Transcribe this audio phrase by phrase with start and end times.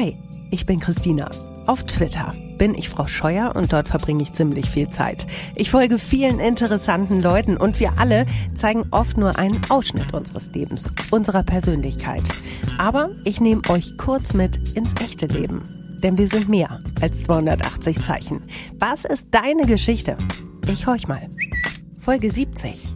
[0.00, 0.16] Hi,
[0.50, 1.30] ich bin Christina.
[1.66, 5.26] Auf Twitter bin ich Frau Scheuer und dort verbringe ich ziemlich viel Zeit.
[5.56, 8.24] Ich folge vielen interessanten Leuten und wir alle
[8.54, 12.22] zeigen oft nur einen Ausschnitt unseres Lebens, unserer Persönlichkeit.
[12.78, 15.68] Aber ich nehme euch kurz mit ins echte Leben.
[16.02, 18.42] Denn wir sind mehr als 280 Zeichen.
[18.78, 20.16] Was ist deine Geschichte?
[20.66, 21.28] Ich horch mal.
[21.98, 22.94] Folge 70.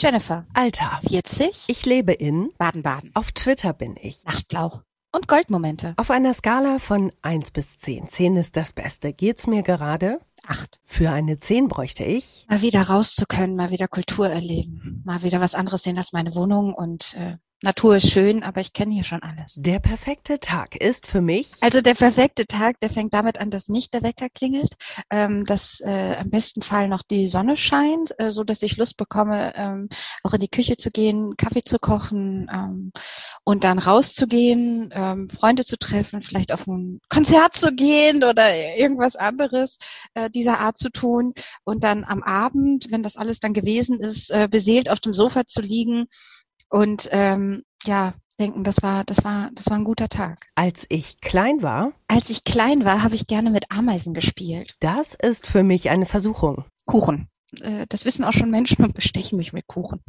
[0.00, 0.46] Jennifer.
[0.54, 0.98] Alter.
[1.06, 1.64] 40.
[1.66, 3.10] Ich lebe in Baden-Baden.
[3.12, 4.24] Auf Twitter bin ich.
[4.24, 4.80] Nachtblau.
[5.10, 5.94] Und Goldmomente.
[5.96, 8.10] Auf einer Skala von 1 bis 10.
[8.10, 9.12] 10 ist das Beste.
[9.12, 10.20] Geht's mir gerade?
[10.46, 10.78] Acht.
[10.84, 12.46] Für eine 10 bräuchte ich.
[12.48, 16.12] Mal wieder raus zu können, mal wieder Kultur erleben, mal wieder was anderes sehen als
[16.12, 19.54] meine Wohnung und äh, Natur ist schön, aber ich kenne hier schon alles.
[19.56, 21.50] Der perfekte Tag ist für mich.
[21.60, 24.74] Also der perfekte Tag, der fängt damit an, dass nicht der Wecker klingelt,
[25.10, 28.96] ähm, dass äh, am besten Fall noch die Sonne scheint, äh, so dass ich Lust
[28.96, 29.88] bekomme, ähm,
[30.22, 32.92] auch in die Küche zu gehen, Kaffee zu kochen ähm,
[33.42, 39.16] und dann rauszugehen, ähm, Freunde zu treffen, vielleicht auf ein Konzert zu gehen oder irgendwas
[39.16, 39.78] anderes
[40.14, 44.30] äh, dieser Art zu tun und dann am Abend, wenn das alles dann gewesen ist,
[44.30, 46.06] äh, beseelt auf dem Sofa zu liegen
[46.70, 50.46] und ähm, ja, denken, das war, das war, das war ein guter Tag.
[50.54, 54.76] Als ich klein war, Als ich klein war, habe ich gerne mit Ameisen gespielt.
[54.80, 56.64] das ist für mich eine Versuchung.
[56.86, 57.28] Kuchen.
[57.60, 60.00] Äh, Das wissen auch schon Menschen und bestechen mich mit Kuchen.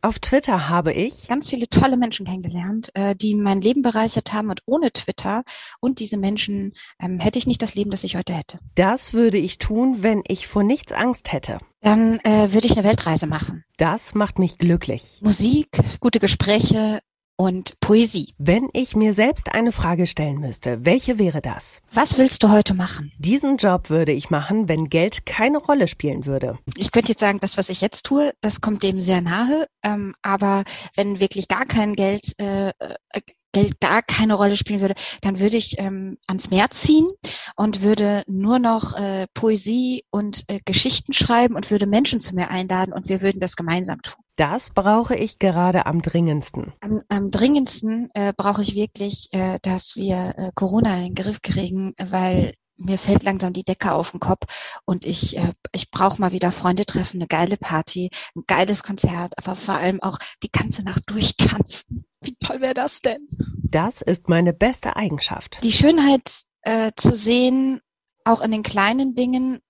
[0.00, 1.28] Auf Twitter habe ich.
[1.28, 5.44] Ganz viele tolle Menschen kennengelernt, äh, die mein Leben bereichert haben und ohne Twitter
[5.80, 8.58] und diese Menschen ähm, hätte ich nicht das Leben, das ich heute hätte.
[8.74, 11.58] Das würde ich tun, wenn ich vor nichts Angst hätte.
[11.82, 13.64] Dann äh, würde ich eine Weltreise machen.
[13.76, 15.20] Das macht mich glücklich.
[15.22, 15.68] Musik,
[16.00, 17.00] gute Gespräche
[17.42, 18.34] und Poesie.
[18.38, 21.80] Wenn ich mir selbst eine Frage stellen müsste, welche wäre das?
[21.92, 23.10] Was willst du heute machen?
[23.18, 26.60] Diesen Job würde ich machen, wenn Geld keine Rolle spielen würde.
[26.76, 29.66] ich könnte jetzt sagen, das, was ich jetzt tue, das kommt dem sehr nahe.
[29.82, 30.62] Ähm, aber
[30.94, 33.20] wenn wirklich gar kein Geld, äh, äh,
[33.50, 37.08] Geld gar keine Rolle spielen würde, dann würde ich ähm, ans Meer ziehen
[37.56, 42.50] und würde nur noch äh, Poesie und äh, Geschichten schreiben und würde Menschen zu mir
[42.50, 44.21] einladen und wir würden das gemeinsam tun.
[44.36, 46.72] Das brauche ich gerade am dringendsten.
[46.80, 51.42] Am, am dringendsten äh, brauche ich wirklich, äh, dass wir äh, Corona in den Griff
[51.42, 54.46] kriegen, weil mir fällt langsam die Decke auf den Kopf
[54.84, 59.34] und ich, äh, ich brauche mal wieder Freunde treffen, eine geile Party, ein geiles Konzert,
[59.36, 62.04] aber vor allem auch die ganze Nacht durchtanzen.
[62.20, 63.28] Wie toll wäre das denn?
[63.62, 65.62] Das ist meine beste Eigenschaft.
[65.62, 67.80] Die Schönheit äh, zu sehen,
[68.24, 69.60] auch in den kleinen Dingen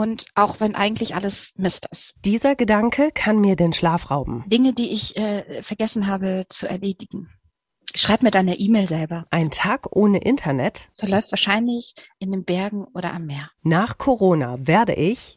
[0.00, 2.14] und auch wenn eigentlich alles Mist ist.
[2.24, 4.44] Dieser Gedanke kann mir den Schlaf rauben.
[4.46, 7.28] Dinge, die ich äh, vergessen habe zu erledigen.
[7.94, 9.26] Schreib mir deine E-Mail selber.
[9.30, 10.88] Ein Tag ohne Internet?
[10.96, 13.50] Verläuft wahrscheinlich in den Bergen oder am Meer.
[13.62, 15.34] Nach Corona werde ich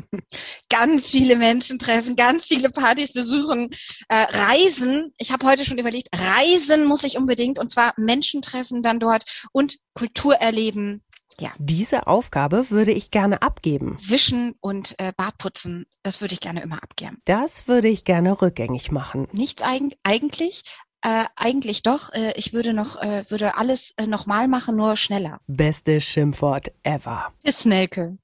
[0.68, 3.70] ganz viele Menschen treffen, ganz viele Partys besuchen,
[4.08, 5.14] äh, reisen.
[5.16, 9.22] Ich habe heute schon überlegt, reisen muss ich unbedingt und zwar Menschen treffen dann dort
[9.52, 11.02] und Kultur erleben.
[11.38, 13.98] Ja, diese Aufgabe würde ich gerne abgeben.
[14.06, 17.18] wischen und äh, Bad putzen, das würde ich gerne immer abgeben.
[17.24, 19.28] Das würde ich gerne rückgängig machen.
[19.32, 20.62] Nichts eigen, eigentlich,
[21.02, 22.12] äh, eigentlich doch.
[22.12, 25.40] Äh, ich würde noch, äh, würde alles äh, nochmal machen, nur schneller.
[25.46, 27.32] Beste Schimpfwort ever.
[27.42, 28.16] Ist Nelke.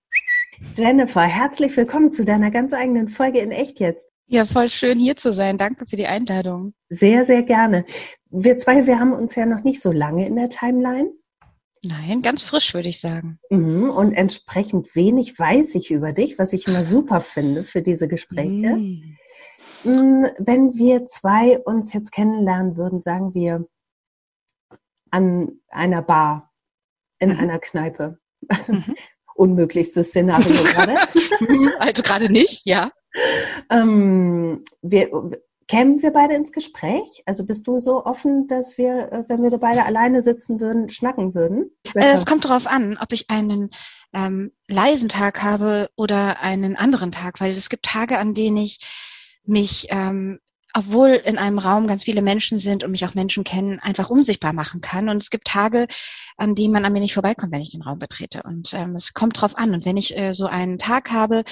[0.75, 4.07] Jennifer, herzlich willkommen zu deiner ganz eigenen Folge in Echt jetzt.
[4.27, 5.59] Ja, voll schön hier zu sein.
[5.59, 6.73] Danke für die Einladung.
[6.89, 7.85] Sehr, sehr gerne.
[8.31, 11.11] Wir zwei, wir haben uns ja noch nicht so lange in der Timeline.
[11.85, 13.39] Nein, ganz frisch würde ich sagen.
[13.51, 18.07] Mhm, Und entsprechend wenig weiß ich über dich, was ich immer super finde für diese
[18.07, 18.77] Gespräche.
[19.85, 23.67] Mm, Wenn wir zwei uns jetzt kennenlernen würden, sagen wir
[25.11, 26.53] an einer Bar,
[27.19, 27.39] in Mhm.
[27.41, 28.19] einer Kneipe.
[28.69, 28.95] Mhm.
[29.35, 30.99] Unmöglichstes Szenario gerade.
[31.81, 32.93] Also gerade nicht, ja.
[33.71, 35.11] ähm, wir,
[35.73, 37.23] kämen wir beide ins Gespräch?
[37.25, 40.91] Also bist du so offen, dass wir, äh, wenn wir da beide alleine sitzen würden,
[40.91, 41.71] schnacken würden?
[41.95, 43.71] Äh, Es kommt darauf an, ob ich einen
[44.13, 48.81] ähm, leisen Tag habe oder einen anderen Tag, weil es gibt Tage, an denen ich
[49.45, 50.41] mich, ähm,
[50.75, 54.53] obwohl in einem Raum ganz viele Menschen sind und mich auch Menschen kennen, einfach unsichtbar
[54.53, 55.09] machen kann.
[55.09, 55.87] Und es gibt Tage,
[56.37, 58.43] an denen man an mir nicht vorbeikommt, wenn ich den Raum betrete.
[58.43, 59.73] Und ähm, es kommt drauf an.
[59.73, 61.45] Und wenn ich äh, so einen Tag habe,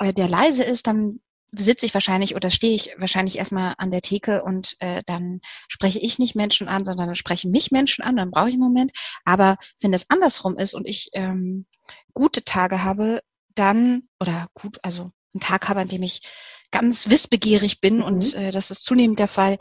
[0.00, 1.20] äh, der leise ist, dann
[1.52, 5.98] sitze ich wahrscheinlich oder stehe ich wahrscheinlich erstmal an der Theke und äh, dann spreche
[5.98, 8.92] ich nicht Menschen an, sondern dann sprechen mich Menschen an, dann brauche ich einen Moment.
[9.24, 11.66] Aber wenn es andersrum ist und ich ähm,
[12.14, 13.20] gute Tage habe,
[13.54, 16.22] dann, oder gut, also einen Tag habe, an dem ich
[16.70, 18.04] ganz wissbegierig bin Mhm.
[18.04, 19.58] und äh, das ist zunehmend der Fall,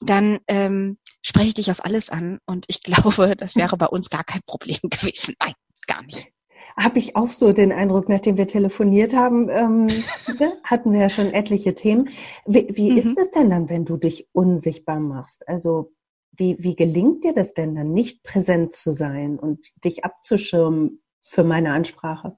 [0.00, 4.10] dann ähm, spreche ich dich auf alles an und ich glaube, das wäre bei uns
[4.10, 5.34] gar kein Problem gewesen.
[5.40, 5.54] Nein,
[5.86, 6.28] gar nicht.
[6.76, 9.86] Habe ich auch so den Eindruck, nachdem wir telefoniert haben, ähm,
[10.40, 12.08] ne, hatten wir ja schon etliche Themen.
[12.46, 12.98] Wie, wie Mhm.
[12.98, 15.46] ist es denn dann, wenn du dich unsichtbar machst?
[15.48, 15.92] Also
[16.32, 21.44] wie, wie gelingt dir das denn dann, nicht präsent zu sein und dich abzuschirmen für
[21.44, 22.36] meine Ansprache?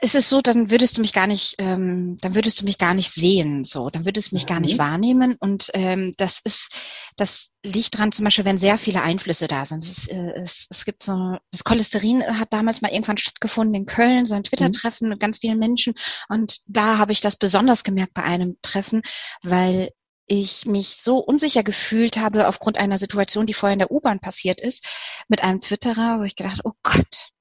[0.00, 2.94] Es ist so, dann würdest du mich gar nicht, ähm, dann würdest du mich gar
[2.94, 4.48] nicht sehen, so, dann würdest du mich mhm.
[4.48, 4.78] gar nicht mhm.
[4.78, 5.36] wahrnehmen.
[5.38, 6.72] Und ähm, das ist,
[7.16, 9.84] das liegt dran, zum Beispiel, wenn sehr viele Einflüsse da sind.
[9.84, 13.86] Es, ist, äh, es, es gibt so, das Cholesterin hat damals mal irgendwann stattgefunden in
[13.86, 15.94] Köln, so ein Twitter-Treffen mit ganz vielen Menschen.
[16.28, 19.02] Und da habe ich das besonders gemerkt bei einem Treffen,
[19.42, 19.90] weil
[20.26, 24.60] ich mich so unsicher gefühlt habe aufgrund einer Situation, die vorher in der U-Bahn passiert
[24.60, 24.86] ist,
[25.28, 27.32] mit einem Twitterer, wo ich gedacht, oh Gott,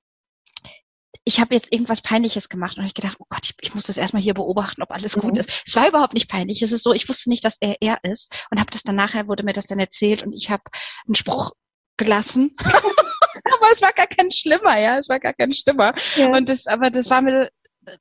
[1.31, 3.95] ich habe jetzt irgendwas Peinliches gemacht und ich gedacht, oh Gott, ich, ich muss das
[3.95, 5.21] erstmal hier beobachten, ob alles mhm.
[5.21, 5.49] gut ist.
[5.65, 6.61] Es war überhaupt nicht peinlich.
[6.61, 9.29] Es ist so, ich wusste nicht, dass er er ist und habe das dann nachher
[9.29, 10.63] wurde mir das dann erzählt und ich habe
[11.07, 11.53] einen Spruch
[11.95, 12.53] gelassen.
[12.63, 15.93] aber es war gar kein schlimmer, ja, es war gar kein schlimmer.
[16.17, 16.35] Ja.
[16.35, 17.49] Und das, aber das war mir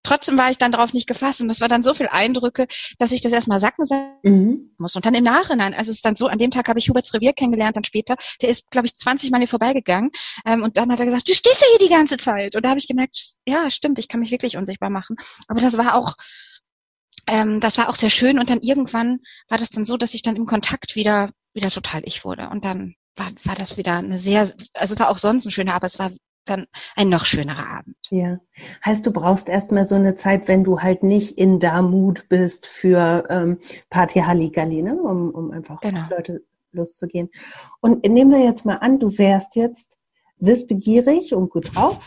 [0.03, 2.67] trotzdem war ich dann darauf nicht gefasst und das war dann so viel Eindrücke,
[2.99, 3.87] dass ich das erstmal sacken
[4.23, 4.75] mhm.
[4.79, 4.97] muss.
[4.97, 7.15] Und dann im Nachhinein, also es ist dann so, an dem Tag habe ich Huberts
[7.15, 10.11] Revier kennengelernt, dann später, der ist, glaube ich, 20 Mal hier vorbeigegangen
[10.45, 12.57] ähm, und dann hat er gesagt, du stehst ja hier die ganze Zeit.
[12.57, 13.17] Und da habe ich gemerkt,
[13.47, 15.17] ja, stimmt, ich kann mich wirklich unsichtbar machen.
[15.49, 16.15] Aber das war auch,
[17.27, 20.23] ähm, das war auch sehr schön und dann irgendwann war das dann so, dass ich
[20.23, 24.19] dann im Kontakt wieder, wieder total ich wurde und dann war, war das wieder eine
[24.19, 24.41] sehr,
[24.75, 26.11] also es war auch sonst ein schöner, aber es war
[26.45, 26.67] dann
[26.97, 27.97] ein noch schönerer Abend.
[28.11, 28.41] Ja.
[28.85, 32.67] Heißt, du brauchst erstmal so eine Zeit, wenn du halt nicht in da Mut bist
[32.67, 33.59] für ähm,
[33.89, 34.97] Party Halligalli, ne?
[35.01, 36.05] um, um einfach genau.
[36.11, 36.43] Leute
[36.73, 37.31] loszugehen.
[37.81, 39.99] Und nehmen wir jetzt mal an, du wärst jetzt
[40.39, 42.07] wissbegierig und gut drauf.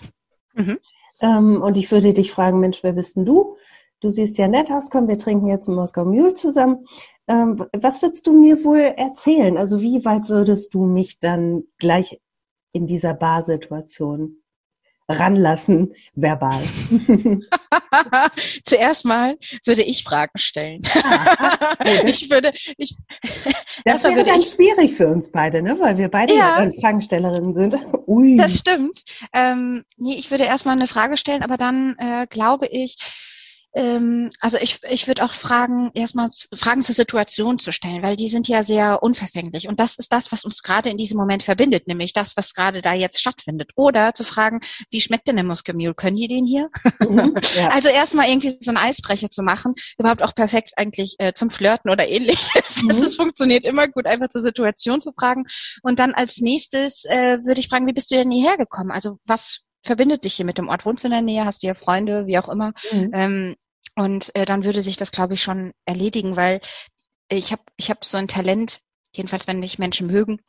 [0.54, 0.78] Mhm.
[1.22, 3.58] Ähm, und ich würde dich fragen, Mensch, wer bist denn du?
[4.00, 6.86] Du siehst ja nett aus, komm, wir trinken jetzt ein Moskau Mule zusammen.
[7.28, 9.58] Ähm, was würdest du mir wohl erzählen?
[9.58, 12.20] Also wie weit würdest du mich dann gleich
[12.74, 14.44] in dieser Barsituation
[15.08, 16.64] ranlassen, verbal?
[18.64, 20.82] Zuerst mal würde ich Fragen stellen.
[21.04, 21.76] Ah,
[22.06, 22.96] ich würde, ich,
[23.86, 25.78] das wäre dann ich, schwierig für uns beide, ne?
[25.80, 27.76] weil wir beide ja, Fragestellerinnen sind.
[28.08, 28.38] Ui.
[28.38, 29.04] Das stimmt.
[29.34, 32.98] Ähm, nee, ich würde erstmal eine Frage stellen, aber dann äh, glaube ich,
[33.76, 38.30] ähm, also ich, ich würde auch fragen, erstmal Fragen zur Situation zu stellen, weil die
[38.30, 39.68] sind ja sehr unverfänglich.
[39.68, 42.82] Und das ist das, was uns gerade in diesem Moment verbindet, nämlich das, was gerade
[42.82, 43.72] da jetzt stattfindet.
[43.76, 44.62] Oder zu fragen,
[44.92, 45.96] wie schmeckt denn der Muskelmule?
[45.96, 46.70] Können die den hier?
[47.00, 47.70] Mhm, ja.
[47.70, 51.90] Also erstmal irgendwie so einen Eisbrecher zu machen, überhaupt auch perfekt eigentlich äh, zum Flirten
[51.90, 52.44] oder ähnliches.
[52.84, 52.90] Mhm.
[52.90, 55.46] Es funktioniert immer gut, einfach zur Situation zu fragen.
[55.84, 58.92] Und dann als nächstes äh, würde ich fragen, wie bist du denn hierher gekommen?
[58.92, 60.86] Also was verbindet dich hier mit dem Ort?
[60.86, 61.46] Wohnst du in der Nähe?
[61.46, 62.26] Hast du hier Freunde?
[62.26, 62.74] Wie auch immer.
[62.92, 63.12] Mhm.
[63.14, 63.56] Ähm,
[63.96, 66.62] und äh, dann würde sich das, glaube ich, schon erledigen, weil
[67.30, 68.82] ich habe ich hab so ein Talent,
[69.16, 70.42] jedenfalls wenn mich Menschen mögen,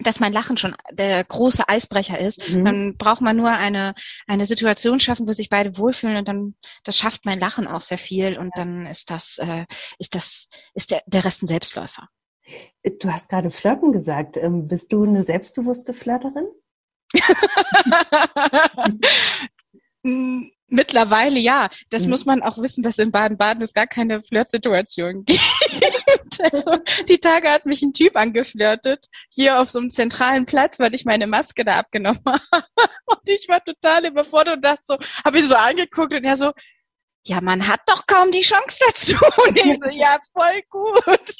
[0.00, 2.48] dass mein Lachen schon der große Eisbrecher ist.
[2.50, 2.64] Mhm.
[2.64, 3.94] Dann braucht man nur eine,
[4.26, 6.54] eine Situation schaffen, wo sich beide wohlfühlen und dann
[6.84, 9.66] das schafft mein Lachen auch sehr viel und dann ist das, äh,
[9.98, 12.08] ist das, ist der, der Rest ein Selbstläufer.
[13.00, 14.36] Du hast gerade Flirten gesagt.
[14.36, 16.48] Ähm, bist du eine selbstbewusste Flirterin?
[20.70, 21.68] Mittlerweile ja.
[21.90, 22.10] Das mhm.
[22.10, 25.40] muss man auch wissen, dass in Baden-Baden es gar keine Flirtsituation gibt.
[26.40, 26.78] also,
[27.08, 31.04] die Tage hat mich ein Typ angeflirtet, hier auf so einem zentralen Platz, weil ich
[31.04, 32.64] meine Maske da abgenommen habe.
[33.06, 36.52] Und ich war total überfordert und dachte so, habe ihn so angeguckt und er so,
[37.24, 39.12] ja, man hat doch kaum die Chance dazu.
[39.46, 41.34] Und ich so, ja, voll gut.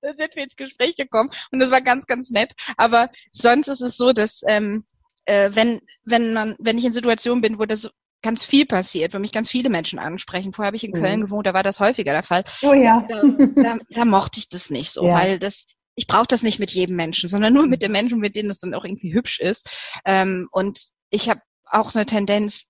[0.00, 2.52] da sind wir ins Gespräch gekommen und das war ganz, ganz nett.
[2.76, 4.84] Aber sonst ist es so, dass ähm,
[5.24, 7.88] äh, wenn, wenn man, wenn ich in Situationen bin, wo das
[8.22, 10.52] ganz viel passiert, wo mich ganz viele Menschen ansprechen.
[10.52, 11.02] Vorher habe ich in mhm.
[11.02, 12.44] Köln gewohnt, da war das häufiger der Fall.
[12.62, 13.06] Oh ja.
[13.08, 15.14] Da, da, da mochte ich das nicht so, ja.
[15.14, 18.36] weil das, ich brauche das nicht mit jedem Menschen, sondern nur mit den Menschen, mit
[18.36, 19.70] denen es dann auch irgendwie hübsch ist.
[20.04, 22.64] Ähm, und ich habe auch eine Tendenz,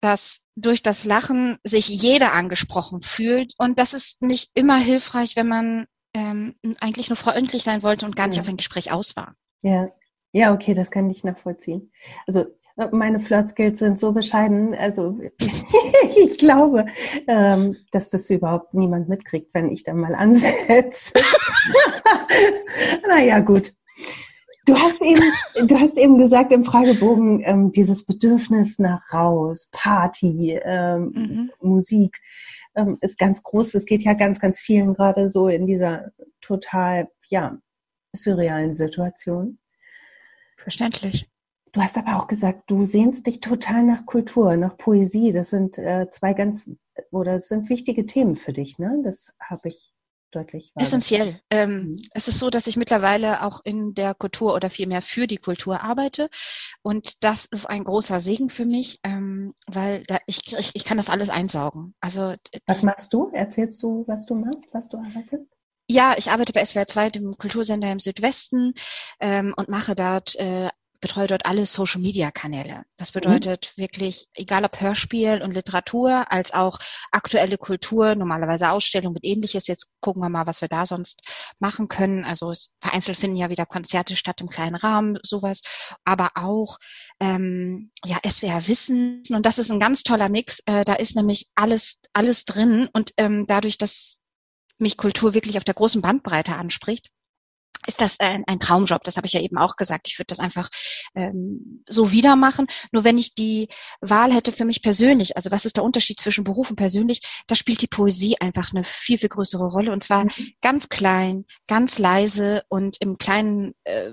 [0.00, 3.54] dass durch das Lachen sich jeder angesprochen fühlt.
[3.56, 8.16] Und das ist nicht immer hilfreich, wenn man ähm, eigentlich nur freundlich sein wollte und
[8.16, 8.42] gar nicht ja.
[8.42, 9.34] auf ein Gespräch aus war.
[9.62, 9.88] Ja.
[10.34, 11.92] Ja, okay, das kann ich nachvollziehen.
[12.26, 12.46] Also
[12.90, 14.74] meine Flirt-Skills sind so bescheiden.
[14.74, 15.18] Also
[16.24, 16.86] ich glaube,
[17.26, 21.14] ähm, dass das überhaupt niemand mitkriegt, wenn ich da mal ansetze.
[23.08, 23.72] naja, gut.
[24.64, 25.32] Du hast eben,
[25.66, 31.50] du hast eben gesagt im Fragebogen ähm, dieses Bedürfnis nach raus, Party, ähm, mhm.
[31.60, 32.20] Musik
[32.76, 33.74] ähm, ist ganz groß.
[33.74, 37.58] Es geht ja ganz, ganz vielen gerade so in dieser total, ja,
[38.12, 39.58] surrealen Situation.
[40.56, 41.28] Verständlich.
[41.72, 45.32] Du hast aber auch gesagt, du sehnst dich total nach Kultur, nach Poesie.
[45.32, 46.70] Das sind äh, zwei ganz
[47.10, 49.00] oder das sind wichtige Themen für dich, ne?
[49.02, 49.92] Das habe ich
[50.32, 50.72] deutlich.
[50.76, 51.40] Essentiell.
[51.50, 51.96] Ähm, mhm.
[52.12, 55.80] Es ist so, dass ich mittlerweile auch in der Kultur oder vielmehr für die Kultur
[55.80, 56.28] arbeite.
[56.82, 60.96] Und das ist ein großer Segen für mich, ähm, weil da, ich, ich, ich kann
[60.96, 61.94] das alles einsaugen.
[62.00, 62.34] Also
[62.66, 63.30] Was machst du?
[63.32, 65.48] Erzählst du, was du machst, was du arbeitest?
[65.88, 68.74] Ja, ich arbeite bei SWR 2, dem Kultursender im Südwesten
[69.20, 70.70] ähm, und mache dort äh,
[71.02, 72.84] betreue dort alle Social Media Kanäle.
[72.96, 73.20] Das mhm.
[73.20, 73.82] bedeutet mhm.
[73.82, 76.78] wirklich, egal ob Hörspiel und Literatur, als auch
[77.10, 79.66] aktuelle Kultur, normalerweise Ausstellungen mit ähnliches.
[79.66, 81.20] Jetzt gucken wir mal, was wir da sonst
[81.60, 82.24] machen können.
[82.24, 85.60] Also vereinzelt finden ja wieder Konzerte statt im kleinen Rahmen, sowas.
[86.04, 86.78] Aber auch
[87.20, 89.22] ähm, ja, SWR Wissen.
[89.30, 90.60] Und das ist ein ganz toller Mix.
[90.66, 92.88] Äh, da ist nämlich alles, alles drin.
[92.92, 94.20] Und ähm, dadurch, dass
[94.78, 97.10] mich Kultur wirklich auf der großen Bandbreite anspricht,
[97.86, 99.02] ist das ein, ein Traumjob.
[99.04, 100.08] Das habe ich ja eben auch gesagt.
[100.08, 100.68] Ich würde das einfach
[101.14, 102.66] ähm, so wieder machen.
[102.92, 103.68] Nur wenn ich die
[104.00, 107.54] Wahl hätte für mich persönlich, also was ist der Unterschied zwischen Beruf und persönlich, da
[107.54, 109.92] spielt die Poesie einfach eine viel, viel größere Rolle.
[109.92, 110.30] Und zwar mhm.
[110.60, 114.12] ganz klein, ganz leise und im kleinen äh,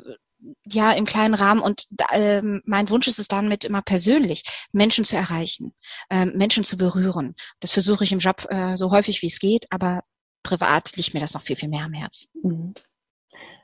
[0.65, 5.05] ja im kleinen Rahmen und äh, mein Wunsch ist es dann mit immer persönlich Menschen
[5.05, 5.73] zu erreichen,
[6.09, 7.35] äh, Menschen zu berühren.
[7.59, 10.01] Das versuche ich im Job äh, so häufig wie es geht, aber
[10.43, 12.27] privat liegt mir das noch viel viel mehr am Herz.
[12.41, 12.73] Mhm.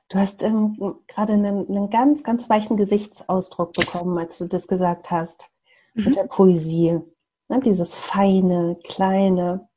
[0.09, 5.09] Du hast ähm, gerade einen, einen, ganz, ganz weichen Gesichtsausdruck bekommen, als du das gesagt
[5.09, 5.49] hast,
[5.93, 6.05] mhm.
[6.05, 6.99] mit der Poesie.
[7.49, 7.59] Ne?
[7.63, 9.67] Dieses feine, kleine.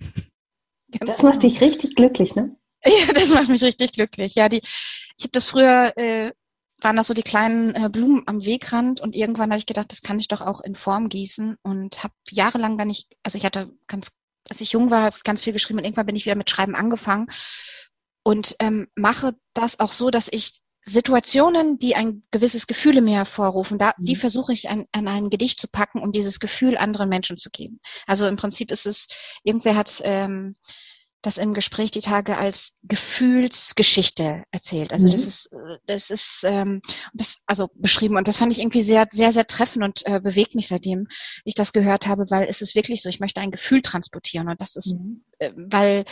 [0.98, 1.52] Ganz das macht genau.
[1.52, 2.56] dich richtig glücklich, ne?
[2.84, 4.34] Ja, das macht mich richtig glücklich.
[4.36, 6.32] Ja, die, ich habe das früher, äh,
[6.80, 10.00] waren das so die kleinen äh, Blumen am Wegrand und irgendwann habe ich gedacht, das
[10.00, 13.72] kann ich doch auch in Form gießen und habe jahrelang gar nicht, also ich hatte
[13.88, 14.10] ganz,
[14.48, 17.26] als ich jung war, ganz viel geschrieben und irgendwann bin ich wieder mit Schreiben angefangen
[18.28, 23.16] und ähm, mache das auch so, dass ich Situationen, die ein gewisses Gefühl in mir
[23.16, 24.04] hervorrufen, da, mhm.
[24.04, 27.48] die versuche ich an, an ein Gedicht zu packen, um dieses Gefühl anderen Menschen zu
[27.48, 27.80] geben.
[28.06, 29.06] Also im Prinzip ist es,
[29.44, 30.56] irgendwer hat ähm,
[31.22, 34.92] das im Gespräch die Tage als Gefühlsgeschichte erzählt.
[34.92, 35.12] Also mhm.
[35.12, 35.48] das ist,
[35.86, 36.82] das ist ähm,
[37.14, 40.54] das also beschrieben und das fand ich irgendwie sehr, sehr, sehr treffend und äh, bewegt
[40.54, 41.06] mich seitdem
[41.46, 44.60] ich das gehört habe, weil es ist wirklich so, ich möchte ein Gefühl transportieren und
[44.60, 45.24] das ist, mhm.
[45.38, 46.04] äh, weil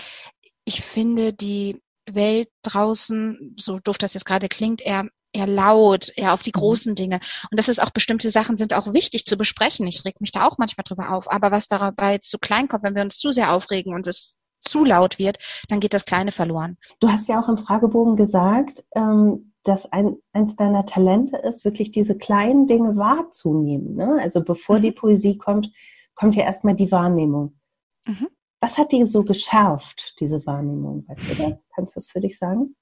[0.65, 6.33] ich finde, die Welt draußen, so doof das jetzt gerade klingt, eher eher laut, eher
[6.33, 6.61] auf die mhm.
[6.61, 7.21] großen Dinge.
[7.51, 9.87] Und das ist auch bestimmte Sachen sind auch wichtig zu besprechen.
[9.87, 11.31] Ich reg mich da auch manchmal drüber auf.
[11.31, 14.85] Aber was dabei zu klein kommt, wenn wir uns zu sehr aufregen und es zu
[14.85, 16.79] laut wird, dann geht das Kleine verloren.
[17.01, 21.91] Du hast ja auch im Fragebogen gesagt, ähm, dass ein, eins deiner Talente ist, wirklich
[21.91, 23.95] diese kleinen Dinge wahrzunehmen.
[23.95, 24.19] Ne?
[24.21, 24.83] Also bevor mhm.
[24.83, 25.71] die Poesie kommt,
[26.15, 27.59] kommt ja erstmal die Wahrnehmung.
[28.07, 28.29] Mhm.
[28.61, 31.05] Was hat die so geschärft, diese Wahrnehmung?
[31.09, 31.65] Weißt du das?
[31.75, 32.75] Kannst du das für dich sagen?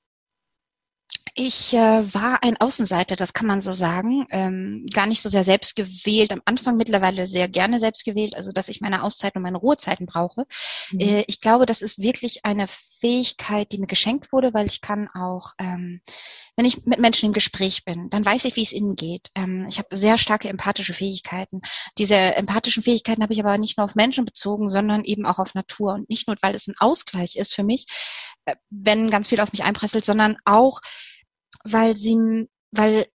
[1.37, 4.25] Ich äh, war ein Außenseiter, das kann man so sagen.
[4.31, 6.33] Ähm, gar nicht so sehr selbst gewählt.
[6.33, 10.07] Am Anfang mittlerweile sehr gerne selbst gewählt, also dass ich meine Auszeiten und meine Ruhezeiten
[10.07, 10.45] brauche.
[10.93, 11.01] Mhm.
[11.01, 12.69] Äh, ich glaube, das ist wirklich eine
[13.01, 16.03] Fähigkeit, die mir geschenkt wurde, weil ich kann auch, ähm,
[16.55, 19.31] wenn ich mit Menschen im Gespräch bin, dann weiß ich, wie es ihnen geht.
[19.35, 21.63] Ähm, ich habe sehr starke empathische Fähigkeiten.
[21.99, 25.55] Diese empathischen Fähigkeiten habe ich aber nicht nur auf Menschen bezogen, sondern eben auch auf
[25.55, 25.95] Natur.
[25.95, 27.87] Und nicht nur, weil es ein Ausgleich ist für mich,
[28.45, 30.79] äh, wenn ganz viel auf mich einpresselt, sondern auch,
[31.65, 33.07] weil sie, weil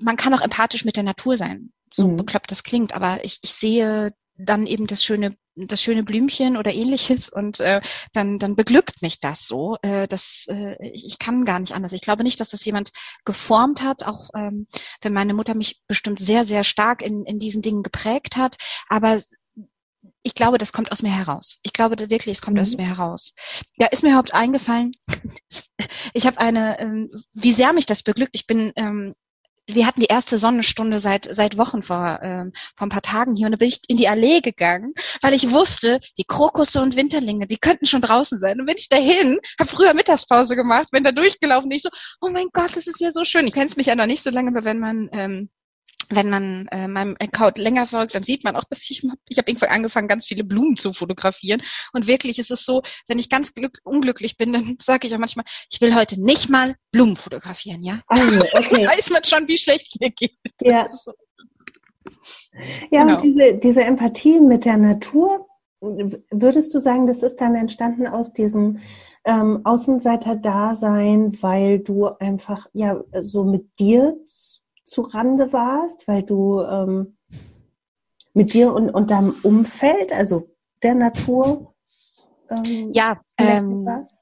[0.00, 1.72] man kann auch empathisch mit der Natur sein.
[1.92, 2.16] So mhm.
[2.16, 6.72] bekloppt das klingt, aber ich, ich sehe dann eben das schöne das schöne Blümchen oder
[6.72, 11.58] ähnliches und äh, dann dann beglückt mich das so äh, dass äh, ich kann gar
[11.58, 12.92] nicht anders ich glaube nicht dass das jemand
[13.24, 14.66] geformt hat auch ähm,
[15.02, 18.56] wenn meine Mutter mich bestimmt sehr sehr stark in in diesen Dingen geprägt hat
[18.88, 19.20] aber
[20.22, 21.58] ich glaube, das kommt aus mir heraus.
[21.62, 22.62] Ich glaube wirklich, es kommt mhm.
[22.62, 23.32] aus mir heraus.
[23.76, 24.92] Ja, ist mir überhaupt eingefallen.
[26.14, 28.32] ich habe eine, ähm, wie sehr mich das beglückt.
[28.34, 29.14] Ich bin, ähm,
[29.66, 33.46] wir hatten die erste Sonnenstunde seit seit Wochen vor ähm, vor ein paar Tagen hier
[33.46, 37.46] und da bin ich in die Allee gegangen, weil ich wusste, die Krokusse und Winterlinge,
[37.46, 38.60] die könnten schon draußen sein.
[38.60, 42.48] Und bin ich dahin, habe früher Mittagspause gemacht, bin da durchgelaufen, ich so, oh mein
[42.52, 43.46] Gott, das ist ja so schön.
[43.46, 45.50] Ich kenne es mich ja noch nicht so lange, aber wenn man ähm,
[46.10, 49.50] wenn man äh, meinem Account länger folgt, dann sieht man auch, dass ich ich habe
[49.50, 51.62] irgendwann angefangen, ganz viele Blumen zu fotografieren.
[51.92, 55.18] Und wirklich ist es so, wenn ich ganz glück, unglücklich bin, dann sage ich auch
[55.18, 58.02] manchmal, ich will heute nicht mal Blumen fotografieren, ja.
[58.08, 58.16] Oh,
[58.54, 58.86] okay.
[58.86, 60.36] weiß man schon, wie schlecht es mir geht.
[60.62, 60.88] Ja.
[60.90, 61.12] So.
[62.90, 63.14] Ja, genau.
[63.14, 65.46] und diese, diese Empathie mit der Natur,
[65.80, 68.80] würdest du sagen, das ist dann entstanden aus diesem
[69.24, 74.16] ähm, Außenseiter-Dasein, weil du einfach ja so mit dir
[74.90, 77.16] zu Rande warst, weil du ähm,
[78.34, 80.50] mit dir und, und deinem Umfeld, also
[80.82, 81.74] der Natur,
[82.50, 84.18] ähm, ja, ähm, warst?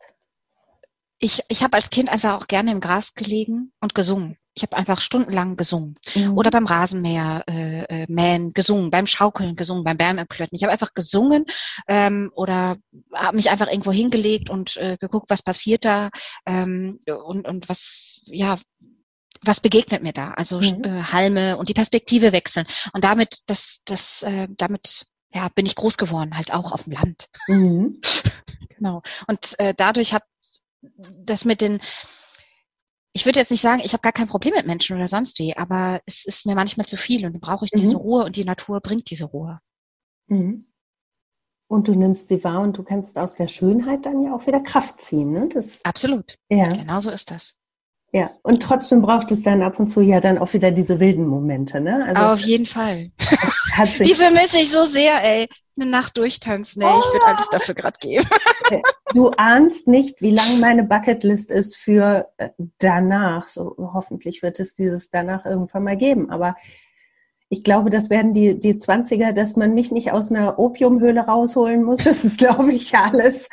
[1.18, 4.36] ich, ich habe als Kind einfach auch gerne im Gras gelegen und gesungen.
[4.52, 5.94] Ich habe einfach stundenlang gesungen.
[6.14, 6.36] Mhm.
[6.36, 10.54] Oder beim Rasenmäher äh, äh, mähen gesungen, beim Schaukeln gesungen, beim Bärmerklötten.
[10.54, 11.46] Ich habe einfach gesungen
[11.86, 12.76] ähm, oder
[13.14, 16.10] habe mich einfach irgendwo hingelegt und äh, geguckt, was passiert da
[16.44, 18.58] ähm, und, und was, ja,
[19.42, 20.32] was begegnet mir da?
[20.32, 20.84] Also mhm.
[20.84, 22.66] äh, Halme und die Perspektive wechseln.
[22.92, 26.94] Und damit, das, das, äh, damit ja, bin ich groß geworden, halt auch auf dem
[26.94, 27.28] Land.
[27.46, 28.00] Mhm.
[28.76, 29.02] genau.
[29.26, 30.24] Und äh, dadurch hat
[30.82, 31.80] das mit den,
[33.12, 35.56] ich würde jetzt nicht sagen, ich habe gar kein Problem mit Menschen oder sonst wie,
[35.56, 37.80] aber es ist mir manchmal zu viel und dann brauche ich mhm.
[37.80, 39.60] diese Ruhe und die Natur bringt diese Ruhe.
[40.28, 40.66] Mhm.
[41.70, 44.60] Und du nimmst sie wahr und du kannst aus der Schönheit dann ja auch wieder
[44.60, 45.32] Kraft ziehen.
[45.32, 45.48] Ne?
[45.52, 46.36] Das, Absolut.
[46.48, 46.68] Ja.
[46.68, 47.57] Genau so ist das.
[48.10, 51.26] Ja, und trotzdem braucht es dann ab und zu ja dann auch wieder diese wilden
[51.26, 52.04] Momente, ne?
[52.06, 53.10] Also Auf jeden Fall.
[54.00, 55.46] Die vermisse ich so sehr, ey.
[55.78, 56.88] Eine Nacht durchtanzen, ey.
[56.90, 56.98] Oh.
[56.98, 58.26] Ich würde alles dafür gerade geben.
[59.14, 63.48] Du ahnst nicht, wie lang meine Bucketlist ist für äh, danach.
[63.48, 66.28] So hoffentlich wird es dieses danach irgendwann mal geben.
[66.28, 66.56] Aber
[67.48, 71.82] ich glaube, das werden die, die 20er, dass man mich nicht aus einer Opiumhöhle rausholen
[71.82, 72.04] muss.
[72.04, 73.48] Das ist, glaube ich, alles.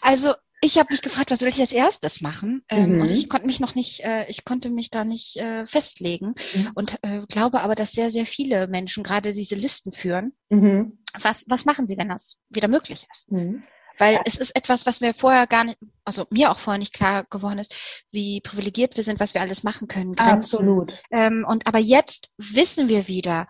[0.00, 2.64] Also ich habe mich gefragt, was will ich als erstes machen?
[2.68, 3.00] Ähm, mhm.
[3.02, 6.34] Und ich konnte mich noch nicht, äh, ich konnte mich da nicht äh, festlegen.
[6.54, 6.70] Mhm.
[6.74, 10.32] Und äh, glaube aber, dass sehr, sehr viele Menschen gerade diese Listen führen.
[10.48, 10.98] Mhm.
[11.20, 13.30] Was, was machen sie, wenn das wieder möglich ist?
[13.30, 13.64] Mhm.
[13.98, 17.24] Weil es ist etwas, was mir vorher gar nicht, also mir auch vorher nicht klar
[17.30, 17.74] geworden ist,
[18.10, 20.16] wie privilegiert wir sind, was wir alles machen können.
[20.16, 20.56] Grenzen.
[20.56, 21.00] Absolut.
[21.12, 23.46] Ähm, und aber jetzt wissen wir wieder,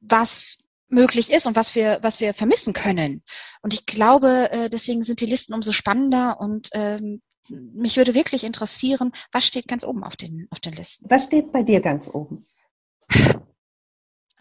[0.00, 0.58] was
[0.90, 3.22] möglich ist und was wir, was wir vermissen können.
[3.62, 8.44] Und ich glaube, äh, deswegen sind die Listen umso spannender und ähm, mich würde wirklich
[8.44, 11.06] interessieren, was steht ganz oben auf den, auf den Listen?
[11.08, 12.46] Was steht bei dir ganz oben?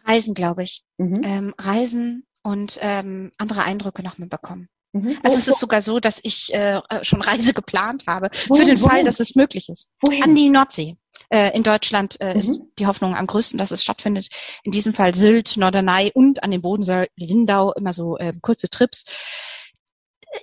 [0.05, 0.83] Reisen, glaube ich.
[0.97, 1.21] Mhm.
[1.23, 4.69] Ähm, Reisen und ähm, andere Eindrücke noch mitbekommen.
[4.91, 5.17] Mhm.
[5.23, 8.79] Also es ist sogar so, dass ich äh, schon Reise geplant habe wohin, für den
[8.79, 8.89] wohin?
[8.89, 9.89] Fall, dass es möglich ist.
[10.01, 10.23] Wohin?
[10.23, 10.97] An die Nordsee.
[11.29, 12.39] Äh, in Deutschland äh, mhm.
[12.39, 14.29] ist die Hoffnung am größten, dass es stattfindet.
[14.63, 19.03] In diesem Fall Sylt, Norderney und an den Bodensee, Lindau, immer so äh, kurze Trips.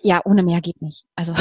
[0.03, 1.05] Ja, ohne mehr geht nicht.
[1.15, 1.35] Also.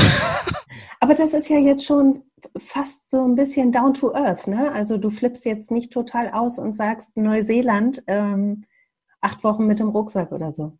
[0.99, 2.23] Aber das ist ja jetzt schon
[2.57, 4.71] fast so ein bisschen down to earth, ne?
[4.71, 8.63] Also du flippst jetzt nicht total aus und sagst Neuseeland ähm,
[9.21, 10.77] acht Wochen mit dem Rucksack oder so.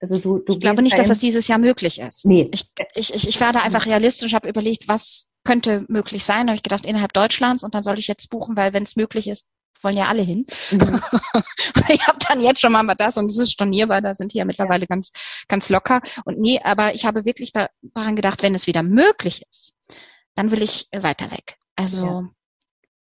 [0.00, 2.24] Also du, du ich glaube nicht, dass das dieses Jahr möglich ist.
[2.24, 2.48] Nee.
[2.52, 6.46] Ich, ich, ich, ich werde einfach realistisch, habe überlegt, was könnte möglich sein.
[6.46, 8.96] Da habe ich gedacht, innerhalb Deutschlands und dann soll ich jetzt buchen, weil wenn es
[8.96, 9.46] möglich ist,
[9.82, 10.46] wollen ja alle hin.
[10.70, 11.00] Mhm.
[11.88, 14.44] ich habe dann jetzt schon mal das und es ist stornierbar, da sind die ja
[14.44, 14.86] mittlerweile ja.
[14.86, 15.12] ganz,
[15.46, 16.00] ganz locker.
[16.24, 19.74] Und nee, aber ich habe wirklich da, daran gedacht, wenn es wieder möglich ist,
[20.34, 21.56] dann will ich weiter weg.
[21.76, 22.28] Also ja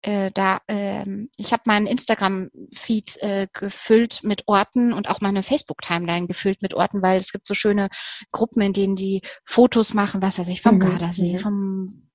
[0.03, 6.27] äh, da, ähm, ich habe meinen Instagram-Feed äh, gefüllt mit Orten und auch meine Facebook-Timeline
[6.27, 7.89] gefüllt mit Orten, weil es gibt so schöne
[8.31, 10.79] Gruppen, in denen die Fotos machen, was weiß ich, vom mhm.
[10.79, 11.39] Gardasee, mhm.
[11.39, 12.06] vom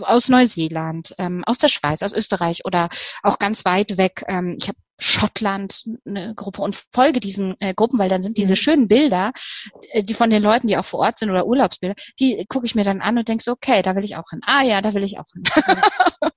[0.00, 2.88] aus Neuseeland, ähm, aus der Schweiz, aus Österreich oder
[3.22, 4.24] auch ganz weit weg.
[4.28, 8.52] Ähm, ich habe Schottland eine Gruppe und folge diesen äh, Gruppen, weil dann sind diese
[8.52, 8.56] mhm.
[8.56, 9.32] schönen Bilder,
[9.90, 12.74] äh, die von den Leuten, die auch vor Ort sind oder Urlaubsbilder, die gucke ich
[12.74, 14.40] mir dann an und denke so, okay, da will ich auch hin.
[14.46, 15.42] Ah ja, da will ich auch hin.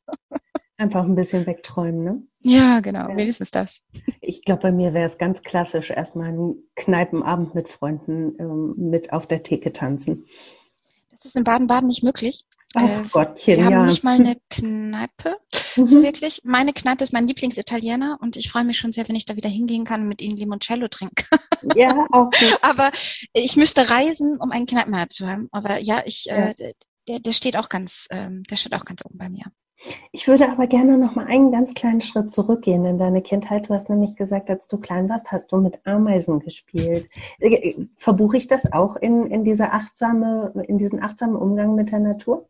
[0.78, 2.24] Einfach ein bisschen wegträumen, ne?
[2.42, 3.16] Ja, genau, ja.
[3.16, 3.82] wenigstens das.
[4.20, 9.14] Ich glaube, bei mir wäre es ganz klassisch, erstmal einen Kneipenabend mit Freunden ähm, mit
[9.14, 10.26] auf der Theke tanzen.
[11.12, 12.46] Das ist in Baden-Baden nicht möglich.
[12.76, 13.78] Ach äh, Gottchen, wir ja.
[13.78, 15.38] haben nicht mal eine Kneipe,
[15.76, 15.88] mhm.
[15.88, 16.42] so wirklich.
[16.44, 19.50] Meine Kneipe ist mein Lieblingsitaliener und ich freue mich schon sehr, wenn ich da wieder
[19.50, 21.26] hingehen kann und mit ihnen Limoncello trinken.
[21.76, 22.60] Ja, auch gut.
[22.62, 22.92] Aber
[23.34, 25.50] ich müsste reisen, um einen Kneipenabend zu haben.
[25.52, 26.50] Aber ja, ich, ja.
[26.50, 26.74] Äh,
[27.08, 29.46] der, der steht auch ganz, ähm, der steht auch ganz oben bei mir.
[30.12, 33.68] Ich würde aber gerne noch mal einen ganz kleinen Schritt zurückgehen in deine Kindheit.
[33.68, 37.10] Du hast nämlich gesagt, als du klein warst, hast du mit Ameisen gespielt.
[37.40, 42.00] Äh, verbuche ich das auch in, in, diese achtsame, in diesen achtsamen Umgang mit der
[42.00, 42.48] Natur?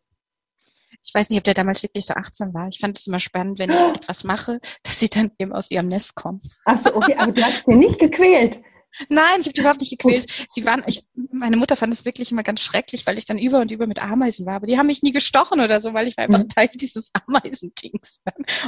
[1.06, 2.68] Ich weiß nicht, ob der damals wirklich so achtsam war.
[2.68, 5.88] Ich fand es immer spannend, wenn ich etwas mache, dass sie dann eben aus ihrem
[5.88, 6.42] Nest kommen.
[6.66, 8.62] Ach so, okay, aber du hast mir nicht gequält.
[9.10, 10.28] Nein, ich habe die überhaupt nicht gequält.
[10.28, 10.48] Gut.
[10.50, 13.60] Sie waren, ich, meine Mutter fand es wirklich immer ganz schrecklich, weil ich dann über
[13.60, 14.56] und über mit Ameisen war.
[14.56, 16.50] Aber die haben mich nie gestochen oder so, weil ich war einfach mhm.
[16.50, 18.22] Teil dieses Ameisendings.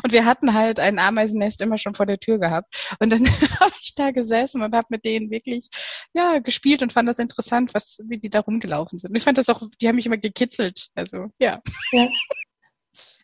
[0.04, 2.76] Und wir hatten halt ein Ameisennest immer schon vor der Tür gehabt.
[3.00, 3.26] Und dann
[3.60, 5.70] habe ich da gesessen und habe mit denen wirklich
[6.14, 9.12] ja gespielt und fand das interessant, was wie die da rumgelaufen sind.
[9.12, 10.90] Und ich fand das auch, die haben mich immer gekitzelt.
[10.96, 11.62] Also ja.
[11.92, 12.08] ja.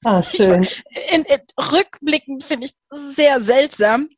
[0.04, 0.68] Ah, schön.
[1.12, 4.10] In, in, rückblickend finde ich sehr seltsam,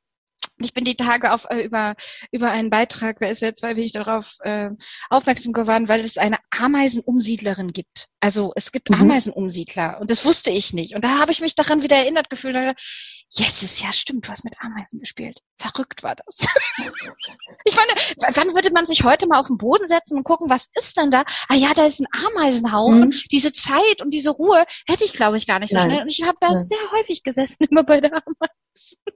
[0.60, 1.96] ich bin die Tage auf, äh, über,
[2.32, 4.70] über einen Beitrag bei SWR 2 bin ich darauf äh,
[5.10, 8.08] aufmerksam geworden, weil es eine Ameisenumsiedlerin gibt.
[8.22, 9.02] Also es gibt mhm.
[9.02, 10.96] Ameisenumsiedler und das wusste ich nicht.
[10.96, 12.56] Und da habe ich mich daran wieder erinnert gefühlt.
[12.56, 12.74] Und
[13.32, 15.40] yes, ja stimmt, du hast mit Ameisen gespielt.
[15.58, 16.38] Verrückt war das.
[17.66, 20.68] ich meine, wann würde man sich heute mal auf den Boden setzen und gucken, was
[20.74, 21.24] ist denn da?
[21.50, 23.10] Ah ja, da ist ein Ameisenhaufen.
[23.10, 23.22] Mhm.
[23.32, 25.90] Diese Zeit und diese Ruhe hätte ich, glaube ich, gar nicht so Nein.
[25.90, 26.02] schnell.
[26.04, 26.64] Und ich habe da Nein.
[26.64, 29.15] sehr häufig gesessen, immer bei der Ameisen.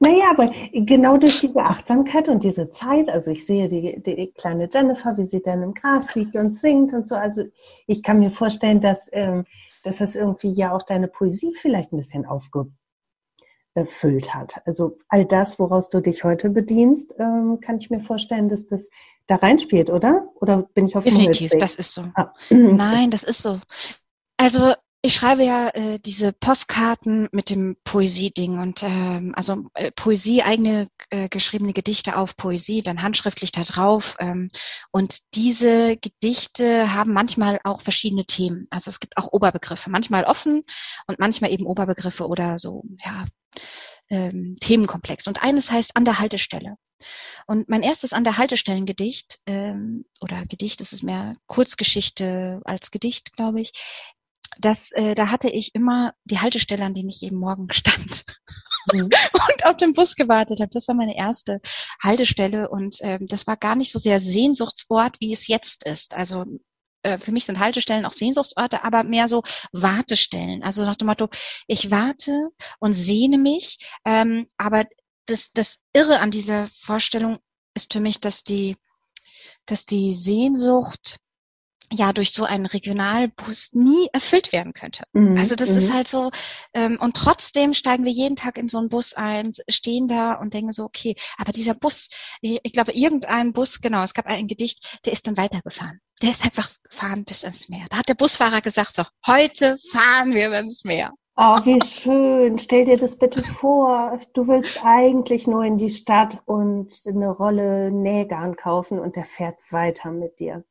[0.00, 4.68] Naja, aber genau durch diese Achtsamkeit und diese Zeit, also ich sehe die, die, kleine
[4.72, 7.14] Jennifer, wie sie dann im Gras liegt und singt und so.
[7.14, 7.44] Also
[7.86, 9.44] ich kann mir vorstellen, dass, ähm,
[9.82, 12.72] dass das irgendwie ja auch deine Poesie vielleicht ein bisschen aufgefüllt
[14.34, 14.62] hat.
[14.64, 18.88] Also all das, woraus du dich heute bedienst, ähm, kann ich mir vorstellen, dass das
[19.26, 20.28] da reinspielt, oder?
[20.36, 22.04] Oder bin ich auf Definitiv, das ist so.
[22.14, 22.32] Ah.
[22.50, 23.60] Nein, das ist so.
[24.38, 30.42] Also ich schreibe ja äh, diese Postkarten mit dem Poesie-Ding und ähm, also äh, Poesie,
[30.42, 34.16] eigene äh, geschriebene Gedichte auf Poesie, dann handschriftlich da drauf.
[34.18, 34.50] Ähm,
[34.90, 38.66] und diese Gedichte haben manchmal auch verschiedene Themen.
[38.70, 40.64] Also es gibt auch Oberbegriffe, manchmal offen
[41.06, 43.26] und manchmal eben Oberbegriffe oder so, ja,
[44.10, 45.28] ähm, Themenkomplex.
[45.28, 46.74] Und eines heißt an der Haltestelle.
[47.46, 53.60] Und mein erstes an der Haltestellen-Gedicht, ähm, oder Gedicht, ist mehr Kurzgeschichte als Gedicht, glaube
[53.60, 53.72] ich,
[54.58, 58.24] das, äh, da hatte ich immer die Haltestelle, an denen ich jeden Morgen stand
[58.92, 59.04] mhm.
[59.04, 60.70] und auf den Bus gewartet habe.
[60.72, 61.60] Das war meine erste
[62.02, 66.14] Haltestelle und ähm, das war gar nicht so sehr Sehnsuchtsort, wie es jetzt ist.
[66.14, 66.44] Also
[67.02, 70.62] äh, für mich sind Haltestellen auch Sehnsuchtsorte, aber mehr so Wartestellen.
[70.62, 71.28] Also nach dem Motto,
[71.66, 72.48] ich warte
[72.80, 74.84] und sehne mich, ähm, aber
[75.26, 77.38] das, das Irre an dieser Vorstellung
[77.74, 78.76] ist für mich, dass die,
[79.66, 81.20] dass die Sehnsucht
[81.92, 85.04] ja durch so einen Regionalbus nie erfüllt werden könnte.
[85.12, 85.36] Mhm.
[85.36, 85.78] Also das mhm.
[85.78, 86.30] ist halt so,
[86.74, 90.54] ähm, und trotzdem steigen wir jeden Tag in so einen Bus ein, stehen da und
[90.54, 92.08] denken so, okay, aber dieser Bus,
[92.40, 96.00] ich, ich glaube, irgendein Bus, genau, es gab ein Gedicht, der ist dann weitergefahren.
[96.22, 97.86] Der ist einfach gefahren bis ins Meer.
[97.90, 101.12] Da hat der Busfahrer gesagt, so, heute fahren wir ins Meer.
[101.40, 102.58] Oh, wie schön.
[102.58, 104.18] Stell dir das bitte vor.
[104.32, 109.60] Du willst eigentlich nur in die Stadt und eine Rolle Nähgarn kaufen und der fährt
[109.70, 110.64] weiter mit dir.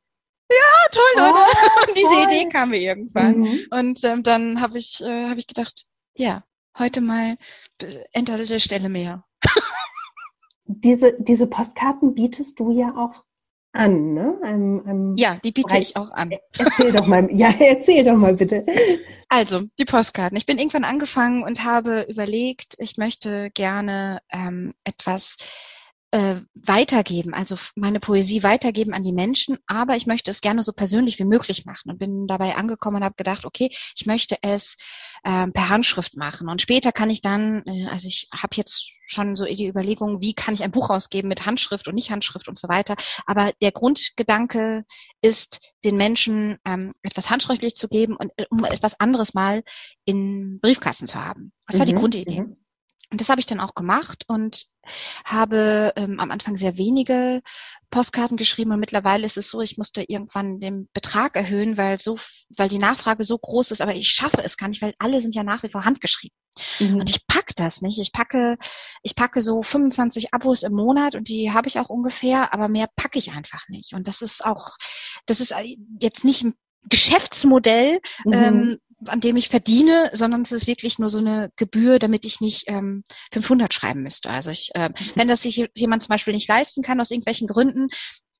[0.50, 1.46] Ja, toll, oder?
[1.88, 2.22] Oh, diese toll.
[2.24, 3.40] Idee kam mir irgendwann.
[3.40, 3.60] Mhm.
[3.70, 6.44] Und ähm, dann habe ich, äh, hab ich gedacht, ja,
[6.78, 7.36] heute mal
[8.12, 9.24] enthaltete Stelle mehr.
[10.64, 13.24] diese, diese Postkarten bietest du ja auch
[13.72, 14.38] an, ne?
[14.42, 15.90] Einem, einem ja, die biete Bereich.
[15.90, 16.32] ich auch an.
[16.56, 18.64] Erzähl doch mal, ja, erzähl doch mal bitte.
[19.28, 20.36] Also, die Postkarten.
[20.36, 25.36] Ich bin irgendwann angefangen und habe überlegt, ich möchte gerne ähm, etwas
[26.10, 30.72] äh, weitergeben, also meine Poesie weitergeben an die Menschen, aber ich möchte es gerne so
[30.72, 34.76] persönlich wie möglich machen und bin dabei angekommen und habe gedacht, okay, ich möchte es
[35.24, 39.36] äh, per Handschrift machen und später kann ich dann, äh, also ich habe jetzt schon
[39.36, 42.58] so die Überlegung, wie kann ich ein Buch ausgeben mit Handschrift und nicht Handschrift und
[42.58, 42.94] so weiter.
[43.26, 44.84] Aber der Grundgedanke
[45.22, 49.62] ist, den Menschen ähm, etwas handschriftlich zu geben und äh, um etwas anderes mal
[50.04, 51.52] in Briefkasten zu haben.
[51.66, 52.40] Das war die mhm, Grundidee.
[52.42, 52.56] Mhm.
[53.10, 54.66] Und das habe ich dann auch gemacht und
[55.24, 57.40] habe ähm, am Anfang sehr wenige
[57.90, 62.18] Postkarten geschrieben und mittlerweile ist es so, ich musste irgendwann den Betrag erhöhen, weil so,
[62.56, 65.34] weil die Nachfrage so groß ist, aber ich schaffe es gar nicht, weil alle sind
[65.34, 66.36] ja nach wie vor handgeschrieben.
[66.80, 67.00] Mhm.
[67.00, 67.98] Und ich pack das nicht.
[67.98, 68.58] Ich packe,
[69.02, 72.88] ich packe so 25 Abos im Monat und die habe ich auch ungefähr, aber mehr
[72.94, 73.94] packe ich einfach nicht.
[73.94, 74.76] Und das ist auch,
[75.26, 75.54] das ist
[76.00, 78.32] jetzt nicht ein Geschäftsmodell, mhm.
[78.32, 82.40] ähm, an dem ich verdiene, sondern es ist wirklich nur so eine Gebühr, damit ich
[82.40, 84.30] nicht ähm, 500 schreiben müsste.
[84.30, 87.88] Also ich, äh, wenn das sich jemand zum Beispiel nicht leisten kann aus irgendwelchen Gründen,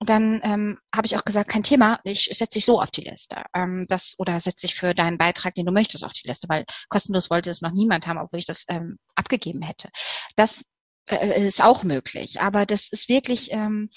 [0.01, 3.43] dann ähm, habe ich auch gesagt, kein Thema, ich setze dich so auf die Liste.
[3.55, 6.65] Ähm, das oder setze dich für deinen Beitrag, den du möchtest, auf die Liste, weil
[6.89, 9.89] kostenlos wollte es noch niemand haben, obwohl ich das ähm, abgegeben hätte.
[10.37, 10.65] Das
[11.07, 12.41] äh, ist auch möglich.
[12.41, 13.91] Aber das ist wirklich ähm,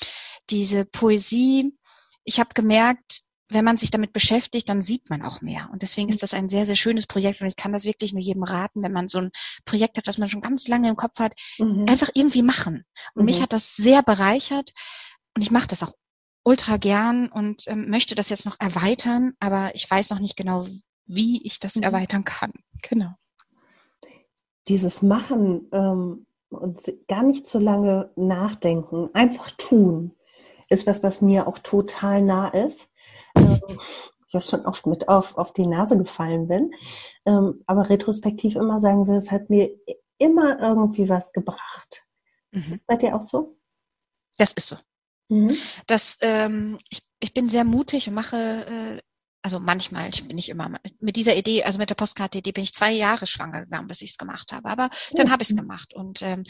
[0.50, 1.78] diese Poesie.
[2.24, 5.70] Ich habe gemerkt, wenn man sich damit beschäftigt, dann sieht man auch mehr.
[5.74, 6.22] Und deswegen ist mhm.
[6.22, 7.42] das ein sehr, sehr schönes Projekt.
[7.42, 9.32] Und ich kann das wirklich nur jedem raten, wenn man so ein
[9.66, 11.86] Projekt hat, das man schon ganz lange im Kopf hat, mhm.
[11.88, 12.86] einfach irgendwie machen.
[13.14, 13.26] Und mhm.
[13.26, 14.72] mich hat das sehr bereichert.
[15.36, 15.94] Und ich mache das auch
[16.44, 20.66] ultra gern und ähm, möchte das jetzt noch erweitern, aber ich weiß noch nicht genau,
[21.06, 21.84] wie ich das mhm.
[21.84, 22.52] erweitern kann.
[22.82, 23.12] Genau.
[24.68, 30.16] Dieses Machen ähm, und gar nicht so lange nachdenken, einfach tun,
[30.70, 32.88] ist was, was mir auch total nah ist
[33.42, 33.80] ähm,
[34.32, 36.72] ja schon oft mit auf, auf die Nase gefallen bin,
[37.26, 39.70] ähm, aber retrospektiv immer sagen will, es hat mir
[40.18, 42.06] immer irgendwie was gebracht.
[42.52, 42.62] Mhm.
[42.62, 43.58] Ist das bei dir auch so?
[44.38, 44.78] Das ist so.
[45.30, 45.58] Mhm.
[45.88, 49.02] Das, ähm, ich, ich bin sehr mutig und mache, äh,
[49.44, 52.74] also manchmal, ich bin nicht immer mit dieser Idee, also mit der Postkarte-Idee bin ich
[52.74, 54.70] zwei Jahre schwanger gegangen, bis ich es gemacht habe.
[54.70, 55.32] Aber dann mhm.
[55.32, 55.94] habe ich es gemacht.
[55.94, 56.44] Und ähm,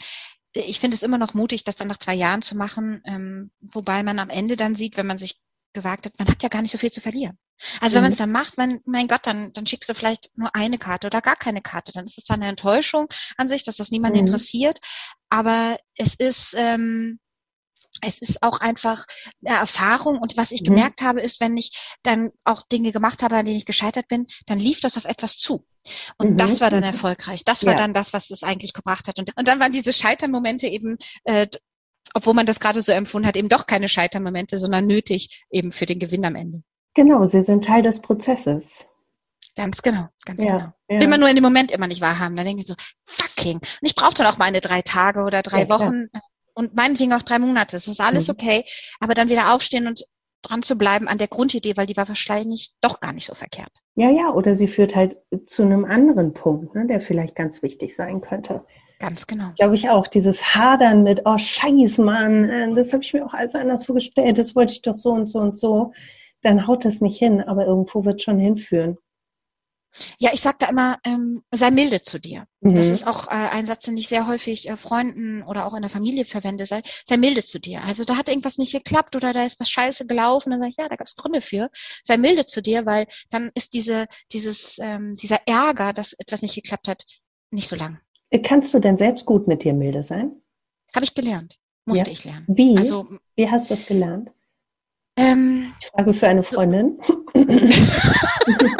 [0.52, 4.02] ich finde es immer noch mutig, das dann nach zwei Jahren zu machen, ähm, wobei
[4.02, 5.40] man am Ende dann sieht, wenn man sich
[5.72, 7.38] gewagt hat, man hat ja gar nicht so viel zu verlieren.
[7.80, 8.24] Also wenn man es mhm.
[8.24, 11.36] dann macht, man, mein Gott, dann, dann schickst du vielleicht nur eine Karte oder gar
[11.36, 11.92] keine Karte.
[11.92, 14.20] Dann ist es zwar eine Enttäuschung an sich, dass das niemand mhm.
[14.20, 14.80] interessiert,
[15.28, 17.18] aber es ist, ähm,
[18.00, 19.04] es ist auch einfach
[19.44, 20.66] eine Erfahrung und was ich mhm.
[20.66, 24.26] gemerkt habe, ist, wenn ich dann auch Dinge gemacht habe, an denen ich gescheitert bin,
[24.46, 25.66] dann lief das auf etwas zu.
[26.16, 26.36] Und mhm.
[26.36, 27.44] das war dann erfolgreich.
[27.44, 27.78] Das war ja.
[27.78, 29.18] dann das, was es eigentlich gebracht hat.
[29.18, 31.48] Und, und dann waren diese Scheitermomente eben äh,
[32.14, 35.86] obwohl man das gerade so empfunden hat, eben doch keine Scheitermomente, sondern nötig eben für
[35.86, 36.62] den Gewinn am Ende.
[36.94, 38.86] Genau, sie sind Teil des Prozesses.
[39.56, 40.72] Ganz genau, ganz ja, genau.
[40.88, 41.00] Ja.
[41.00, 42.36] Will man nur in dem Moment immer nicht wahrhaben.
[42.36, 42.74] Dann denke ich so,
[43.06, 43.56] fucking.
[43.56, 46.06] Und ich brauche dann auch meine drei Tage oder drei ja, Wochen
[46.54, 47.76] und meinetwegen auch drei Monate.
[47.76, 48.32] Es ist alles mhm.
[48.32, 48.64] okay.
[49.00, 50.04] Aber dann wieder aufstehen und
[50.42, 53.72] dran zu bleiben an der Grundidee, weil die war wahrscheinlich doch gar nicht so verkehrt.
[53.94, 57.94] Ja, ja, oder sie führt halt zu einem anderen Punkt, ne, der vielleicht ganz wichtig
[57.94, 58.64] sein könnte.
[59.02, 59.50] Ganz genau.
[59.56, 60.06] Glaube ich auch.
[60.06, 64.38] Dieses Hadern mit, oh Scheiß, Mann, äh, das habe ich mir auch alles anders vorgestellt,
[64.38, 65.92] das wollte ich doch so und so und so.
[66.42, 68.98] Dann haut das nicht hin, aber irgendwo wird schon hinführen.
[70.18, 72.46] Ja, ich sage da immer, ähm, sei milde zu dir.
[72.60, 72.76] Mhm.
[72.76, 75.82] Das ist auch äh, ein Satz, den ich sehr häufig äh, Freunden oder auch in
[75.82, 76.64] der Familie verwende.
[76.64, 77.82] Sei, sei milde zu dir.
[77.82, 80.50] Also da hat irgendwas nicht geklappt oder da ist was scheiße gelaufen.
[80.50, 81.70] Dann sage ich, ja, da gab es Gründe für.
[82.04, 86.54] Sei milde zu dir, weil dann ist diese, dieses, ähm, dieser Ärger, dass etwas nicht
[86.54, 87.04] geklappt hat,
[87.50, 88.00] nicht so lang.
[88.42, 90.32] Kannst du denn selbst gut mit dir milde sein?
[90.94, 91.58] Habe ich gelernt.
[91.84, 92.12] Musste ja.
[92.12, 92.46] ich lernen.
[92.48, 92.76] Wie?
[92.76, 94.30] Also, Wie hast du das gelernt?
[95.16, 96.98] Ähm, ich frage für eine Freundin.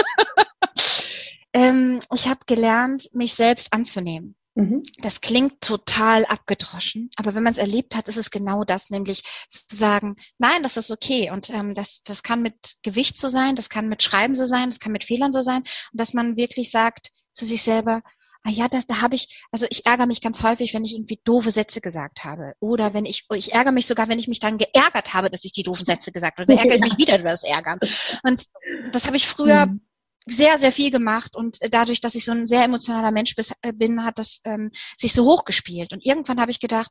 [1.52, 4.36] ähm, ich habe gelernt, mich selbst anzunehmen.
[4.54, 4.82] Mhm.
[4.98, 9.22] Das klingt total abgedroschen, aber wenn man es erlebt hat, ist es genau das, nämlich
[9.48, 13.56] zu sagen, nein, das ist okay und ähm, das, das kann mit Gewicht so sein,
[13.56, 16.36] das kann mit Schreiben so sein, das kann mit Fehlern so sein und dass man
[16.36, 18.02] wirklich sagt zu sich selber,
[18.44, 21.20] ah ja, das, da habe ich, also ich ärgere mich ganz häufig, wenn ich irgendwie
[21.24, 22.54] doofe Sätze gesagt habe.
[22.60, 25.52] Oder wenn ich, ich ärgere mich sogar, wenn ich mich dann geärgert habe, dass ich
[25.52, 26.46] die doofen Sätze gesagt habe.
[26.46, 27.78] Dann ärgere ich mich wieder über das Ärgern.
[28.22, 28.46] Und
[28.90, 29.80] das habe ich früher mhm.
[30.26, 31.36] sehr, sehr viel gemacht.
[31.36, 35.12] Und dadurch, dass ich so ein sehr emotionaler Mensch äh, bin, hat das ähm, sich
[35.12, 35.92] so hochgespielt.
[35.92, 36.90] Und irgendwann habe ich gedacht,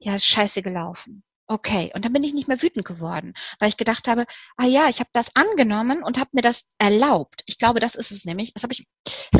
[0.00, 1.22] ja, ist scheiße gelaufen.
[1.50, 4.26] Okay, und dann bin ich nicht mehr wütend geworden, weil ich gedacht habe,
[4.58, 7.42] ah ja, ich habe das angenommen und habe mir das erlaubt.
[7.46, 8.52] Ich glaube, das ist es nämlich.
[8.52, 8.86] Das habe ich.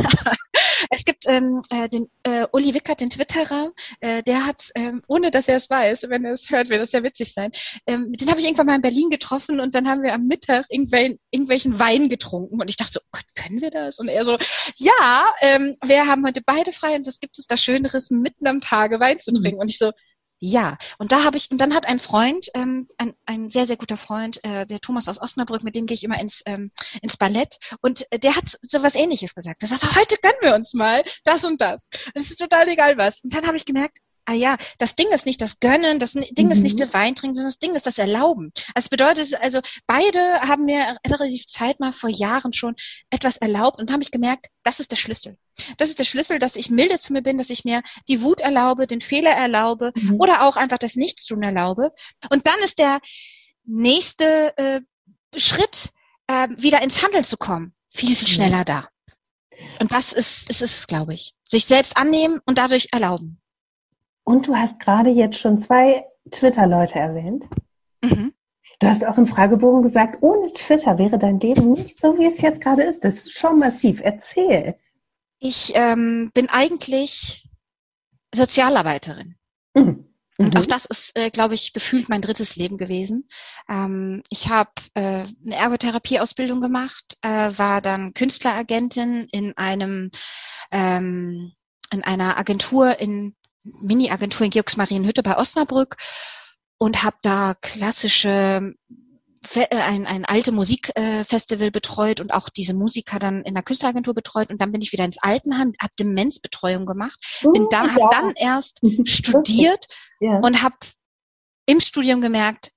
[0.90, 5.31] es gibt ähm, äh, den äh, Uli Wickert, den Twitterer, äh, der hat, ähm, ohne
[5.31, 7.53] dass er es weiß, wenn er es hört, wird das ja witzig sein.
[7.87, 10.66] Ähm, den habe ich irgendwann mal in Berlin getroffen und dann haben wir am Mittag
[10.68, 13.98] irgendwelchen, irgendwelchen Wein getrunken und ich dachte so, oh Gott, können wir das?
[13.98, 14.38] Und er so,
[14.77, 18.61] ja, ähm, wir haben heute beide frei und was gibt es da Schöneres, mitten am
[18.61, 19.42] Tage Wein zu mhm.
[19.42, 19.61] trinken?
[19.61, 19.92] Und ich so,
[20.40, 23.77] ja, und da habe ich, und dann hat ein Freund, ähm, ein, ein sehr, sehr
[23.77, 26.70] guter Freund, äh, der Thomas aus Osnabrück, mit dem gehe ich immer ins, ähm,
[27.03, 29.62] ins Ballett, und äh, der hat so was ähnliches gesagt.
[29.62, 31.88] Er sagt, heute gönnen wir uns mal das und das.
[32.14, 33.20] Es ist total egal was.
[33.22, 33.98] Und dann habe ich gemerkt,
[34.29, 36.51] ah ja, das Ding ist nicht das Gönnen, das Ding mhm.
[36.53, 36.79] ist nicht mhm.
[36.79, 38.53] der Wein trinken, sondern das Ding ist das Erlauben.
[38.75, 42.77] Also bedeutet, also beide haben mir relativ Zeit mal vor Jahren schon
[43.11, 45.38] etwas erlaubt und haben ich gemerkt, das ist der Schlüssel.
[45.79, 48.41] Das ist der Schlüssel, dass ich milde zu mir bin, dass ich mir die Wut
[48.41, 50.21] erlaube, den Fehler erlaube mhm.
[50.21, 51.93] oder auch einfach das Nichtstun erlaube.
[52.29, 53.01] Und dann ist der
[53.64, 54.81] nächste äh,
[55.37, 55.91] Schritt,
[56.27, 58.33] äh, wieder ins Handeln zu kommen, viel, viel mhm.
[58.33, 58.88] schneller da.
[59.81, 61.33] Und das ist, ist es, glaube ich.
[61.49, 63.41] Sich selbst annehmen und dadurch erlauben.
[64.29, 67.47] Und du hast gerade jetzt schon zwei Twitter-Leute erwähnt.
[68.03, 68.35] Mhm.
[68.79, 72.43] Du hast auch im Fragebogen gesagt, ohne Twitter wäre dein Leben nicht so, wie es
[72.43, 73.03] jetzt gerade ist.
[73.03, 74.03] Das ist schon massiv.
[74.03, 74.75] Erzähl.
[75.38, 77.49] Ich ähm, bin eigentlich
[78.35, 79.37] Sozialarbeiterin.
[79.73, 80.05] Mhm.
[80.37, 80.69] Und auch mhm.
[80.69, 83.31] das ist, äh, glaube ich, gefühlt mein drittes Leben gewesen.
[83.67, 90.11] Ähm, ich habe äh, eine Ergotherapieausbildung gemacht, äh, war dann Künstleragentin in einem
[90.71, 91.53] ähm,
[91.91, 93.35] in einer Agentur in
[93.81, 95.96] Mini-Agentur in Georgsmarienhütte bei Osnabrück
[96.78, 98.74] und habe da klassische
[99.54, 104.50] äh, ein, ein alte Musikfestival betreut und auch diese Musiker dann in der Künstleragentur betreut
[104.50, 107.18] und dann bin ich wieder ins Altenheim, habe Demenzbetreuung gemacht,
[107.52, 107.90] bin oh, da, ja.
[107.94, 109.87] habe dann erst studiert
[110.20, 110.38] ja.
[110.38, 110.76] und habe
[111.66, 112.72] im Studium gemerkt,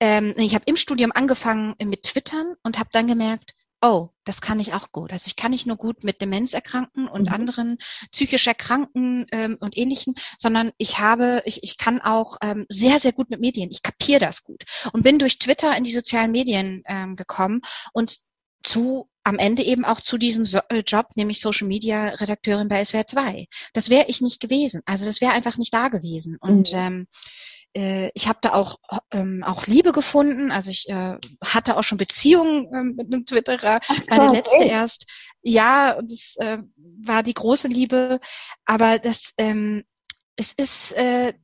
[0.00, 4.60] ähm, ich habe im Studium angefangen mit Twittern und habe dann gemerkt, oh, das kann
[4.60, 5.12] ich auch gut.
[5.12, 7.34] Also ich kann nicht nur gut mit Demenzerkrankten und mhm.
[7.34, 7.78] anderen
[8.10, 13.12] psychisch Erkrankten ähm, und ähnlichen, sondern ich habe, ich, ich kann auch ähm, sehr, sehr
[13.12, 13.70] gut mit Medien.
[13.70, 17.60] Ich kapiere das gut und bin durch Twitter in die sozialen Medien ähm, gekommen
[17.92, 18.18] und
[18.62, 22.84] zu am Ende eben auch zu diesem so äh, Job, nämlich Social Media Redakteurin bei
[22.84, 23.46] SWR 2.
[23.72, 24.82] Das wäre ich nicht gewesen.
[24.86, 26.36] Also das wäre einfach nicht da gewesen.
[26.40, 26.78] Und mhm.
[26.78, 27.06] ähm,
[27.76, 28.78] äh, ich habe da auch,
[29.10, 30.50] ähm, auch Liebe gefunden.
[30.50, 33.80] Also ich äh, hatte auch schon Beziehungen ähm, mit einem Twitterer.
[33.86, 34.68] Ach, Meine letzte ey.
[34.68, 35.06] erst.
[35.42, 36.58] Ja, das äh,
[37.04, 38.18] war die große Liebe.
[38.64, 39.84] Aber das, ähm,
[40.36, 41.34] es ist äh,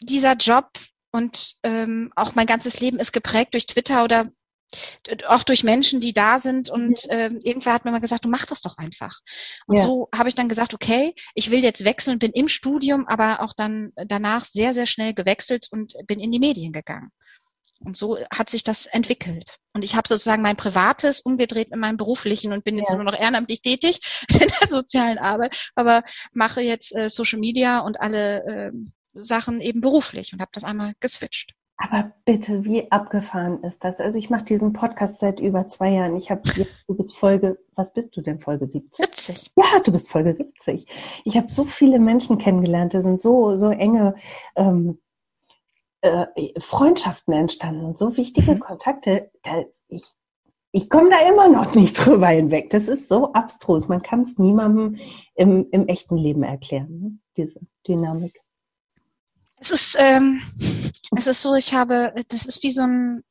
[0.00, 0.70] dieser Job
[1.12, 4.30] und ähm, auch mein ganzes Leben ist geprägt durch Twitter oder
[5.26, 8.46] auch durch Menschen, die da sind und ähm, irgendwer hat mir mal gesagt, du mach
[8.46, 9.18] das doch einfach.
[9.66, 9.84] Und ja.
[9.84, 13.52] so habe ich dann gesagt, okay, ich will jetzt wechseln, bin im Studium, aber auch
[13.54, 17.10] dann danach sehr, sehr schnell gewechselt und bin in die Medien gegangen.
[17.82, 19.56] Und so hat sich das entwickelt.
[19.72, 22.96] Und ich habe sozusagen mein Privates umgedreht mit meinem Beruflichen und bin jetzt ja.
[22.96, 26.02] nur noch ehrenamtlich tätig in der sozialen Arbeit, aber
[26.32, 28.72] mache jetzt äh, Social Media und alle äh,
[29.14, 31.54] Sachen eben beruflich und habe das einmal geswitcht.
[31.82, 34.00] Aber bitte, wie abgefahren ist das?
[34.00, 36.14] Also ich mache diesen Podcast seit über zwei Jahren.
[36.14, 36.42] Ich habe
[36.86, 39.06] du bist Folge, was bist du denn, Folge 70?
[39.06, 39.52] 70.
[39.56, 40.86] Ja, du bist Folge 70.
[41.24, 44.14] Ich habe so viele Menschen kennengelernt, das sind so, so enge
[44.56, 45.00] ähm,
[46.02, 46.26] äh,
[46.58, 48.60] Freundschaften entstanden und so wichtige mhm.
[48.60, 49.30] Kontakte.
[49.42, 50.04] dass ich
[50.72, 52.70] ich komme da immer noch nicht drüber hinweg.
[52.70, 53.88] Das ist so abstrus.
[53.88, 54.98] Man kann es niemandem
[55.34, 57.18] im, im echten Leben erklären, ne?
[57.36, 58.40] diese Dynamik.
[59.60, 60.42] Es ist, ähm,
[61.16, 63.22] es ist so, ich habe, das ist wie so ein,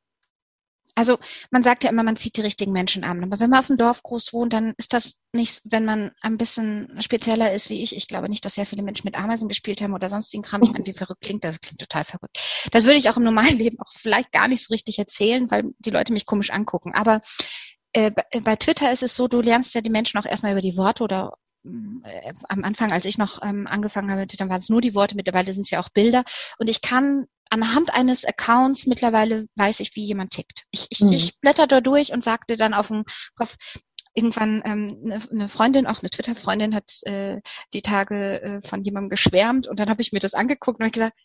[0.94, 1.18] also
[1.50, 3.24] man sagt ja immer, man zieht die richtigen Menschen an.
[3.24, 6.38] Aber wenn man auf dem Dorf groß wohnt, dann ist das nicht, wenn man ein
[6.38, 7.96] bisschen spezieller ist wie ich.
[7.96, 10.62] Ich glaube nicht, dass sehr viele Menschen mit Ameisen gespielt haben oder sonstigen Kram.
[10.62, 11.62] Ich meine, wie verrückt klingt das?
[11.62, 12.38] Klingt total verrückt.
[12.72, 15.72] Das würde ich auch im normalen Leben auch vielleicht gar nicht so richtig erzählen, weil
[15.80, 16.94] die Leute mich komisch angucken.
[16.94, 17.22] Aber
[17.94, 18.12] äh,
[18.44, 21.04] bei Twitter ist es so, du lernst ja die Menschen auch erstmal über die Worte
[21.04, 24.95] oder äh, am Anfang, als ich noch ähm, angefangen habe, dann waren es nur die
[24.95, 26.24] Worte, mittlerweile sind es ja auch Bilder.
[26.58, 30.65] Und ich kann anhand eines Accounts mittlerweile weiß ich, wie jemand tickt.
[30.72, 31.12] Ich, ich, mhm.
[31.12, 33.04] ich blätter da durch und sagte dann auf dem
[33.36, 33.56] Kopf,
[34.13, 37.41] irgendwann ähm, eine, eine Freundin, auch eine Twitter-Freundin, hat äh,
[37.74, 40.91] die Tage äh, von jemandem geschwärmt und dann habe ich mir das angeguckt und habe
[40.91, 41.17] gesagt,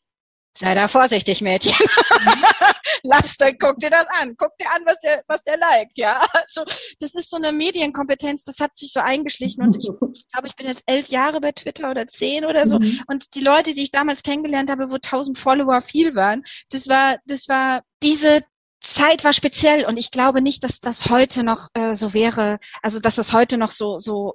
[0.56, 1.74] sei da vorsichtig, Mädchen.
[3.02, 4.34] Lass, dann guck dir das an.
[4.36, 6.26] Guck dir an, was der, was der liked, ja.
[6.32, 6.64] Also,
[7.00, 10.56] das ist so eine Medienkompetenz, das hat sich so eingeschlichen und ich, ich glaube, ich
[10.56, 13.02] bin jetzt elf Jahre bei Twitter oder zehn oder so mhm.
[13.06, 17.18] und die Leute, die ich damals kennengelernt habe, wo tausend Follower viel waren, das war,
[17.26, 18.42] das war diese
[18.80, 23.00] Zeit war speziell und ich glaube nicht, dass das heute noch äh, so wäre, also
[23.00, 24.34] dass das heute noch so so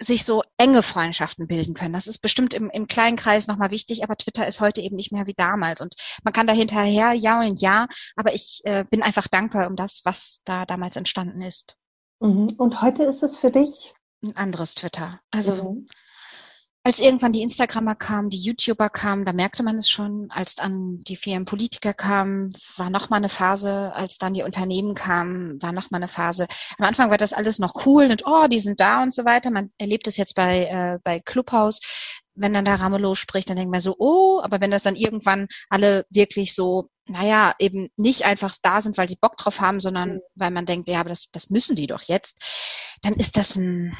[0.00, 1.94] sich so enge Freundschaften bilden können.
[1.94, 5.12] Das ist bestimmt im, im kleinen Kreis nochmal wichtig, aber Twitter ist heute eben nicht
[5.12, 5.80] mehr wie damals.
[5.80, 9.76] Und man kann da hinterher ja und ja, aber ich äh, bin einfach dankbar um
[9.76, 11.76] das, was da damals entstanden ist.
[12.20, 12.48] Mhm.
[12.56, 13.94] Und heute ist es für dich?
[14.22, 15.20] Ein anderes Twitter.
[15.30, 15.88] Also mhm
[16.86, 20.30] als irgendwann die Instagrammer kamen, die YouTuber kamen, da merkte man es schon.
[20.30, 23.90] Als dann die vielen Politiker kamen, war noch mal eine Phase.
[23.94, 26.46] Als dann die Unternehmen kamen, war noch mal eine Phase.
[26.78, 29.50] Am Anfang war das alles noch cool und oh, die sind da und so weiter.
[29.50, 31.80] Man erlebt es jetzt bei äh, bei Clubhouse.
[32.34, 35.46] Wenn dann der Ramelow spricht, dann denkt man so, oh, aber wenn das dann irgendwann
[35.70, 40.14] alle wirklich so naja, eben nicht einfach da sind, weil sie Bock drauf haben, sondern
[40.14, 40.20] mhm.
[40.34, 42.38] weil man denkt, ja, aber das, das müssen die doch jetzt,
[43.02, 43.96] dann ist das ein,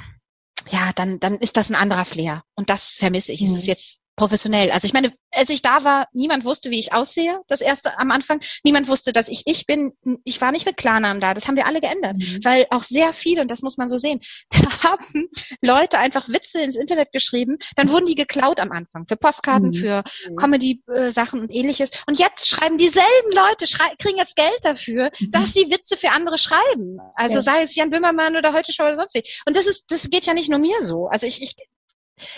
[0.71, 2.45] ja, dann, dann ist das ein anderer Flair.
[2.55, 3.41] Und das vermisse ich.
[3.41, 3.47] Mhm.
[3.49, 4.71] Es ist jetzt professionell.
[4.71, 8.11] Also ich meine, als ich da war, niemand wusste, wie ich aussehe, das erste am
[8.11, 8.41] Anfang.
[8.63, 9.93] Niemand wusste, dass ich ich bin.
[10.25, 11.35] Ich war nicht mit Klarnamen da.
[11.35, 12.17] Das haben wir alle geändert.
[12.17, 12.45] Mhm.
[12.45, 15.29] Weil auch sehr viele, und das muss man so sehen, da haben
[15.61, 17.59] Leute einfach Witze ins Internet geschrieben.
[17.77, 19.07] Dann wurden die geklaut am Anfang.
[19.09, 19.75] Für Postkarten, mhm.
[19.75, 20.37] für mhm.
[20.37, 21.91] Comedy-Sachen und ähnliches.
[22.07, 23.67] Und jetzt schreiben dieselben Leute,
[23.99, 25.31] kriegen jetzt Geld dafür, mhm.
[25.33, 26.99] dass sie Witze für andere schreiben.
[27.15, 27.43] Also ja.
[27.43, 29.25] sei es Jan Böhmermann oder Heute Show oder sonst wie.
[29.47, 31.09] Und das ist, das geht ja nicht nur mir so.
[31.09, 31.57] Also ich, ich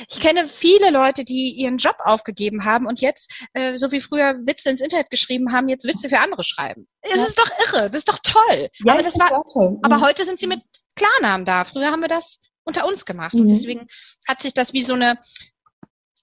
[0.08, 4.34] ich kenne viele Leute, die ihren Job aufgegeben haben und jetzt, äh, so wie früher
[4.46, 6.88] Witze ins Internet geschrieben haben, jetzt Witze für andere schreiben.
[7.02, 7.24] Es ja.
[7.24, 8.68] ist doch irre, das ist doch toll.
[8.84, 10.00] Ja, aber das war, aber mhm.
[10.00, 10.60] heute sind sie mit
[10.94, 11.64] Klarnamen da.
[11.64, 13.42] Früher haben wir das unter uns gemacht mhm.
[13.42, 13.86] und deswegen
[14.26, 15.18] hat sich das wie so eine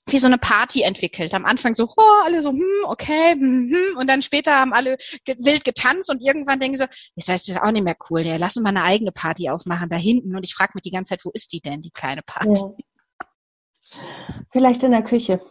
[0.07, 1.33] wie so eine Party entwickelt.
[1.33, 3.97] Am Anfang so, oh, alle so, hm, okay, hm, hm.
[3.97, 6.85] und dann später haben alle ge wild getanzt und irgendwann denken so,
[7.15, 9.49] das heißt, das ist auch nicht mehr cool, ja, lass uns mal eine eigene Party
[9.49, 10.35] aufmachen da hinten.
[10.35, 12.59] Und ich frage mich die ganze Zeit, wo ist die denn, die kleine Party?
[12.59, 12.73] Ja.
[14.51, 15.41] Vielleicht in der Küche.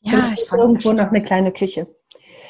[0.00, 1.94] Ja, Vielleicht ich frage irgendwo noch eine kleine Küche.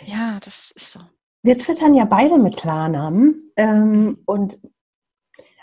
[0.06, 1.00] Ja, das ist so.
[1.42, 4.60] Wir twittern ja beide mit Klarnamen ähm, und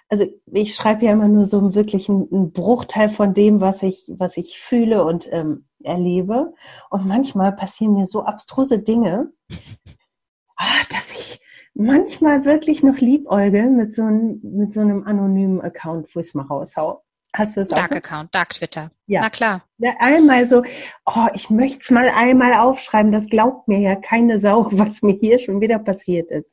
[0.09, 4.37] also ich schreibe ja immer nur so wirklich einen, Bruchteil von dem, was ich, was
[4.37, 6.53] ich fühle und ähm, erlebe.
[6.89, 9.31] Und manchmal passieren mir so abstruse Dinge,
[10.57, 11.39] ah, dass ich
[11.75, 16.33] manchmal wirklich noch liebäugel mit so, ein, mit so einem anonymen Account, wo ich es
[16.33, 17.03] mal raushau.
[17.33, 17.97] Hast du es Dark auch?
[17.97, 18.91] Account, Dark Twitter.
[19.05, 19.21] Ja.
[19.21, 19.63] Na klar.
[19.77, 20.63] Ja, einmal so,
[21.05, 23.11] oh, ich möchte es mal einmal aufschreiben.
[23.11, 26.51] Das glaubt mir ja keine Sau, was mir hier schon wieder passiert ist.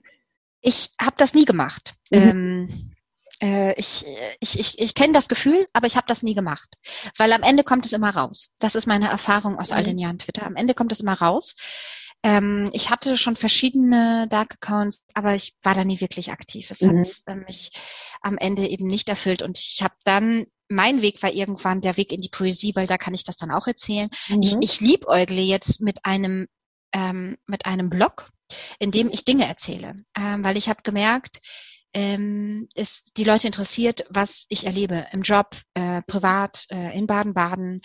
[0.60, 1.94] Ich habe das nie gemacht.
[2.10, 2.18] Mhm.
[2.18, 2.92] Ähm,
[3.40, 4.04] äh, ich
[4.40, 6.74] ich, ich, ich kenne das Gefühl, aber ich habe das nie gemacht.
[7.16, 8.50] Weil am Ende kommt es immer raus.
[8.58, 9.76] Das ist meine Erfahrung aus mhm.
[9.76, 10.44] all den Jahren Twitter.
[10.44, 11.54] Am Ende kommt es immer raus.
[12.26, 16.72] Ähm, ich hatte schon verschiedene Dark Accounts, aber ich war da nie wirklich aktiv.
[16.72, 16.98] Es mhm.
[16.98, 17.70] hat äh, mich
[18.20, 22.10] am Ende eben nicht erfüllt und ich habe dann mein Weg war irgendwann der Weg
[22.10, 24.10] in die Poesie, weil da kann ich das dann auch erzählen.
[24.28, 24.42] Mhm.
[24.42, 26.48] Ich, ich liebäugle jetzt mit einem
[26.92, 28.30] ähm, mit einem Blog,
[28.80, 31.40] in dem ich Dinge erzähle, ähm, weil ich habe gemerkt,
[31.96, 37.80] ähm, ist die Leute interessiert, was ich erlebe im Job, äh, privat, äh, in Baden-Baden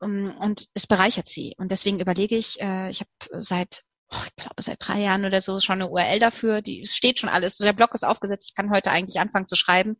[0.00, 1.54] um, und es bereichert sie.
[1.56, 5.60] Und deswegen überlege ich, äh, ich habe seit ich glaube, seit drei Jahren oder so
[5.60, 6.62] schon eine URL dafür.
[6.62, 7.58] Die steht schon alles.
[7.58, 8.48] der Blog ist aufgesetzt.
[8.48, 9.96] Ich kann heute eigentlich anfangen zu schreiben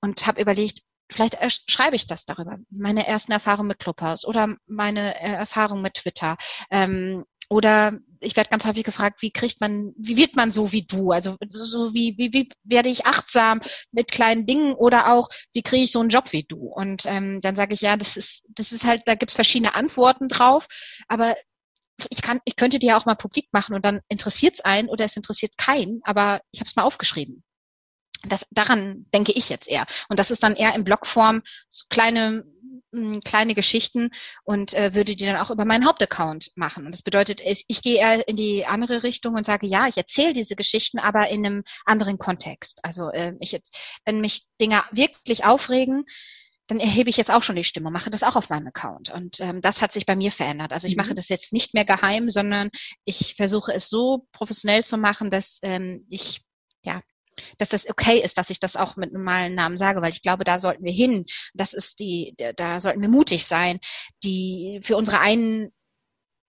[0.00, 0.80] und habe überlegt,
[1.10, 1.38] vielleicht
[1.70, 2.58] schreibe ich das darüber.
[2.70, 6.36] Meine ersten Erfahrungen mit Clubhouse oder meine äh, Erfahrungen mit Twitter.
[6.70, 10.82] Ähm, oder ich werde ganz häufig gefragt, wie kriegt man, wie wird man so wie
[10.82, 11.12] du?
[11.12, 15.84] Also so wie, wie, wie werde ich achtsam mit kleinen Dingen oder auch, wie kriege
[15.84, 16.58] ich so einen Job wie du?
[16.58, 20.28] Und ähm, dann sage ich, ja, das ist, das ist halt, da gibt's verschiedene Antworten
[20.28, 20.66] drauf,
[21.06, 21.36] aber
[22.10, 24.88] ich kann, ich könnte die ja auch mal publik machen und dann interessiert es einen
[24.88, 27.42] oder es interessiert keinen, aber ich habe es mal aufgeschrieben.
[28.28, 29.86] Das, daran denke ich jetzt eher.
[30.08, 32.44] Und das ist dann eher in Blogform so kleine
[33.24, 34.10] kleine Geschichten
[34.44, 36.86] und äh, würde die dann auch über meinen Hauptaccount machen.
[36.86, 39.96] Und das bedeutet, ich, ich gehe eher in die andere Richtung und sage, ja, ich
[39.96, 42.80] erzähle diese Geschichten, aber in einem anderen Kontext.
[42.82, 46.04] Also äh, ich jetzt, wenn mich Dinge wirklich aufregen,
[46.68, 49.10] dann erhebe ich jetzt auch schon die Stimme, mache das auch auf meinem Account.
[49.10, 50.72] Und ähm, das hat sich bei mir verändert.
[50.72, 51.02] Also ich mhm.
[51.02, 52.70] mache das jetzt nicht mehr geheim, sondern
[53.04, 56.42] ich versuche es so professionell zu machen, dass ähm, ich
[56.82, 57.02] ja
[57.56, 60.42] dass das okay ist, dass ich das auch mit normalen Namen sage, weil ich glaube,
[60.42, 61.24] da sollten wir hin.
[61.54, 63.78] Das ist die, da sollten wir mutig sein,
[64.24, 65.70] die für unsere einen,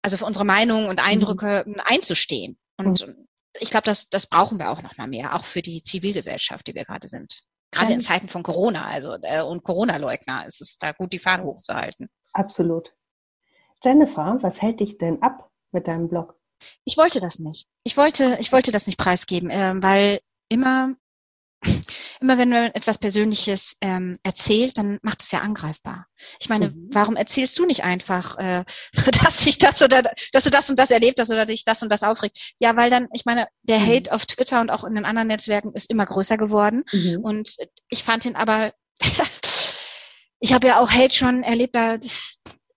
[0.02, 1.76] also für unsere Meinung und Eindrücke mhm.
[1.86, 2.58] einzustehen.
[2.78, 3.28] Und mhm.
[3.60, 6.74] ich glaube, das, das brauchen wir auch noch mal mehr, auch für die Zivilgesellschaft, die
[6.76, 7.44] wir gerade sind.
[7.72, 11.44] Gerade in Zeiten von Corona, also äh, und Corona-Leugner ist es da gut, die Fahne
[11.44, 12.10] hochzuhalten.
[12.34, 12.94] Absolut.
[13.84, 16.36] Jennifer, was hält dich denn ab mit deinem Blog?
[16.84, 17.68] Ich wollte das nicht.
[17.84, 20.96] Ich wollte, ich wollte das nicht preisgeben, äh, weil immer,
[22.22, 26.06] immer wenn man etwas Persönliches ähm, erzählt, dann macht es ja angreifbar.
[26.40, 26.90] Ich meine, mhm.
[26.92, 28.66] warum erzählst du nicht einfach, äh,
[29.24, 30.04] dass dich das oder
[30.34, 32.38] dass du das und das erlebt hast oder dich das und das aufregt?
[32.60, 33.88] Ja, weil dann, ich meine, der mhm.
[33.88, 36.84] Hate auf Twitter und auch in den anderen Netzwerken ist immer größer geworden.
[36.92, 37.20] Mhm.
[37.22, 37.56] Und
[37.90, 38.74] ich fand ihn aber,
[40.40, 41.98] ich habe ja auch Hate schon erlebt, da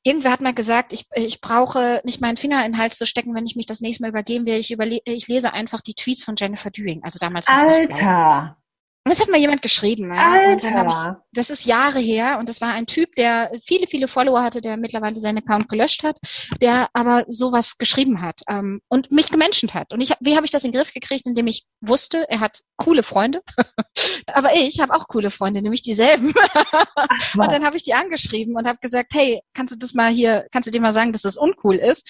[0.05, 3.34] irgendwer hat mal gesagt, ich, ich brauche nicht meinen Finger in den Hals zu stecken,
[3.34, 4.57] wenn ich mich das nächste Mal übergeben will.
[4.57, 7.47] Ich, überle ich lese einfach die Tweets von Jennifer Dewing, also damals.
[7.49, 8.57] Alter!
[9.05, 10.12] Das hat mal jemand geschrieben.
[10.12, 10.86] Alter!
[10.86, 14.61] Ich, das ist Jahre her und das war ein Typ, der viele, viele Follower hatte,
[14.61, 16.18] der mittlerweile seinen Account gelöscht hat,
[16.61, 19.92] der aber sowas geschrieben hat ähm, und mich gemenschent hat.
[19.92, 22.61] Und ich, wie habe ich das in den Griff gekriegt, indem ich wusste, er hat
[22.76, 23.42] coole Freunde,
[24.34, 26.32] aber ich habe auch coole Freunde, nämlich dieselben.
[26.55, 30.12] Ach, und dann habe ich die angeschrieben und habe gesagt, hey, kannst du das mal
[30.12, 32.09] hier, kannst du dir mal sagen, dass das uncool ist?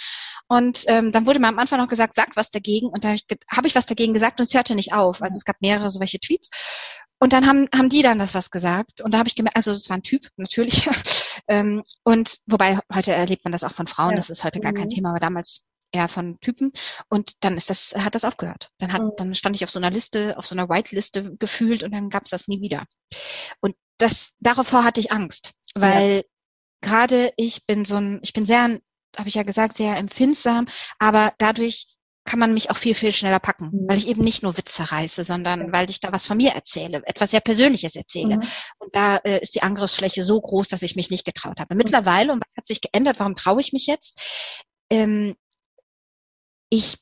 [0.49, 2.88] Und ähm, dann wurde mir am Anfang noch gesagt, sag was dagegen.
[2.88, 5.22] Und da habe ich, hab ich was dagegen gesagt und es hörte nicht auf.
[5.22, 6.51] Also es gab mehrere solche Tweets.
[7.18, 9.01] Und dann haben, haben die dann das was gesagt.
[9.01, 10.89] Und da habe ich gemerkt, also das war ein Typ, natürlich.
[11.49, 14.16] ähm, und wobei heute erlebt man das auch von Frauen, ja.
[14.16, 14.91] das ist heute gar kein mhm.
[14.91, 16.72] Thema, aber damals eher von Typen.
[17.09, 18.70] Und dann ist das, hat das aufgehört.
[18.78, 19.12] Dann hat, mhm.
[19.16, 22.24] dann stand ich auf so einer Liste, auf so einer White-Liste gefühlt und dann gab
[22.24, 22.87] es das nie wieder.
[23.61, 26.22] Und das, davor hatte ich Angst, weil ja.
[26.80, 28.80] gerade ich bin so ein, ich bin sehr,
[29.16, 30.66] habe ich ja gesagt, sehr empfindsam,
[30.99, 31.87] aber dadurch
[32.25, 33.89] kann man mich auch viel, viel schneller packen, mhm.
[33.89, 35.73] weil ich eben nicht nur Witze reiße, sondern ja.
[35.73, 38.37] weil ich da was von mir erzähle, etwas sehr Persönliches erzähle.
[38.37, 38.43] Mhm.
[38.79, 41.75] Und da äh, ist die Angriffsfläche so groß, dass ich mich nicht getraut habe.
[41.75, 44.20] Mittlerweile, und was hat sich geändert, warum traue ich mich jetzt?
[44.91, 45.35] Ähm,
[46.70, 46.99] ich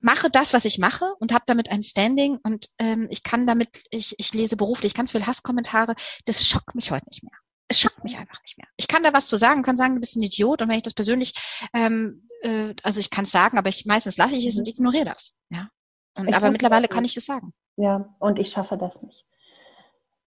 [0.00, 3.84] mache das, was ich mache und habe damit ein Standing und ähm, ich kann damit,
[3.90, 5.94] ich, ich lese beruflich ganz viel Hasskommentare,
[6.26, 7.32] das schockt mich heute nicht mehr.
[7.68, 8.66] Es schockt mich einfach nicht mehr.
[8.76, 10.82] Ich kann da was zu sagen, kann sagen, du bist ein Idiot und wenn ich
[10.82, 11.34] das persönlich
[11.72, 14.60] ähm, äh, also ich kann es sagen, aber ich meistens lasse ich es mhm.
[14.60, 15.34] und ignoriere das.
[15.48, 15.68] Ja.
[16.16, 17.52] Und, aber mittlerweile kann ich es sagen.
[17.76, 19.26] Ja, und ich schaffe das nicht.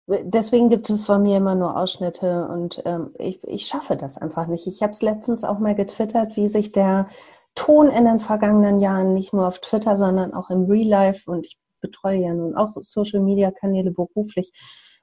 [0.08, 4.48] Deswegen gibt es von mir immer nur Ausschnitte und ähm, ich, ich schaffe das einfach
[4.48, 4.66] nicht.
[4.66, 7.08] Ich habe es letztens auch mal getwittert, wie sich der
[7.54, 11.46] Ton in den vergangenen Jahren nicht nur auf Twitter, sondern auch im Real Life und
[11.46, 14.52] ich betreue ja nun auch Social Media Kanäle beruflich,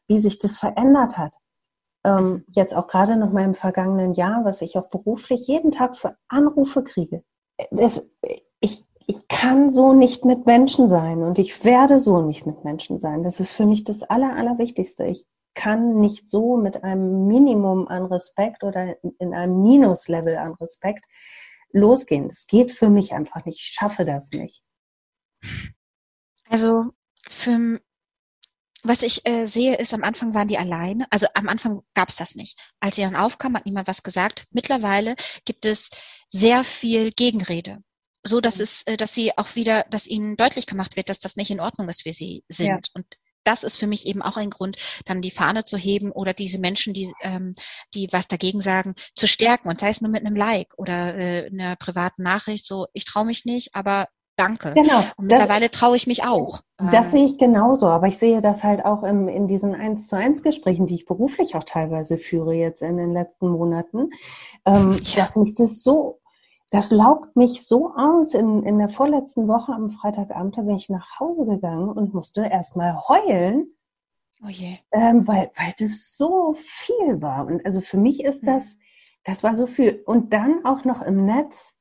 [0.09, 1.33] wie sich das verändert hat
[2.07, 5.97] ähm, jetzt auch gerade noch mal im vergangenen Jahr, was ich auch beruflich jeden Tag
[5.97, 7.25] für Anrufe kriege.
[7.73, 8.07] Das,
[8.61, 13.01] ich, ich kann so nicht mit Menschen sein und ich werde so nicht mit Menschen
[13.01, 13.25] sein.
[13.25, 15.05] Das ist für mich das Aller, Allerwichtigste.
[15.05, 21.05] Ich kann nicht so mit einem Minimum an Respekt oder in einem Minuslevel an Respekt
[21.73, 22.29] losgehen.
[22.29, 23.59] Das geht für mich einfach nicht.
[23.59, 24.63] Ich schaffe das nicht.
[26.49, 26.85] Also
[27.29, 27.81] für,
[28.89, 31.07] was ich äh, sehe, ist, am Anfang waren die alleine.
[31.11, 32.59] Also am Anfang gab es das nicht.
[32.81, 34.45] Als sie dann aufkam, hat niemand was gesagt.
[34.51, 35.91] Mittlerweile gibt es
[36.29, 37.79] sehr viel Gegenrede.
[38.23, 38.63] So dass mhm.
[38.63, 41.61] es, äh, dass sie auch wieder, dass ihnen deutlich gemacht wird, dass das nicht in
[41.61, 42.67] Ordnung ist, wie sie sind.
[42.67, 42.81] Ja.
[42.95, 43.07] Und
[43.45, 46.59] das ist für mich eben auch ein Grund, dann die Fahne zu heben oder diese
[46.59, 47.55] Menschen, die, ähm,
[47.95, 49.69] die was dagegen sagen, zu stärken.
[49.69, 53.25] Und sei es nur mit einem Like oder äh, einer privaten Nachricht, so ich traue
[53.25, 54.75] mich nicht, aber Danke.
[54.75, 55.01] Genau.
[55.17, 56.61] Und mittlerweile traue ich mich auch.
[56.93, 60.17] Das sehe ich genauso, aber ich sehe das halt auch im, in diesen eins zu
[60.17, 64.11] eins Gesprächen, die ich beruflich auch teilweise führe jetzt in den letzten Monaten,
[64.67, 65.23] ähm, ja.
[65.23, 66.21] dass mich das so,
[66.71, 68.35] das laugt mich so aus.
[68.35, 72.43] In, in der vorletzten Woche am Freitagabend da bin ich nach Hause gegangen und musste
[72.43, 73.75] erstmal heulen,
[74.45, 74.77] oh je.
[74.93, 77.47] Ähm, weil, weil das so viel war.
[77.47, 78.77] Und also für mich ist das,
[79.25, 80.03] das war so viel.
[80.05, 81.76] Und dann auch noch im Netz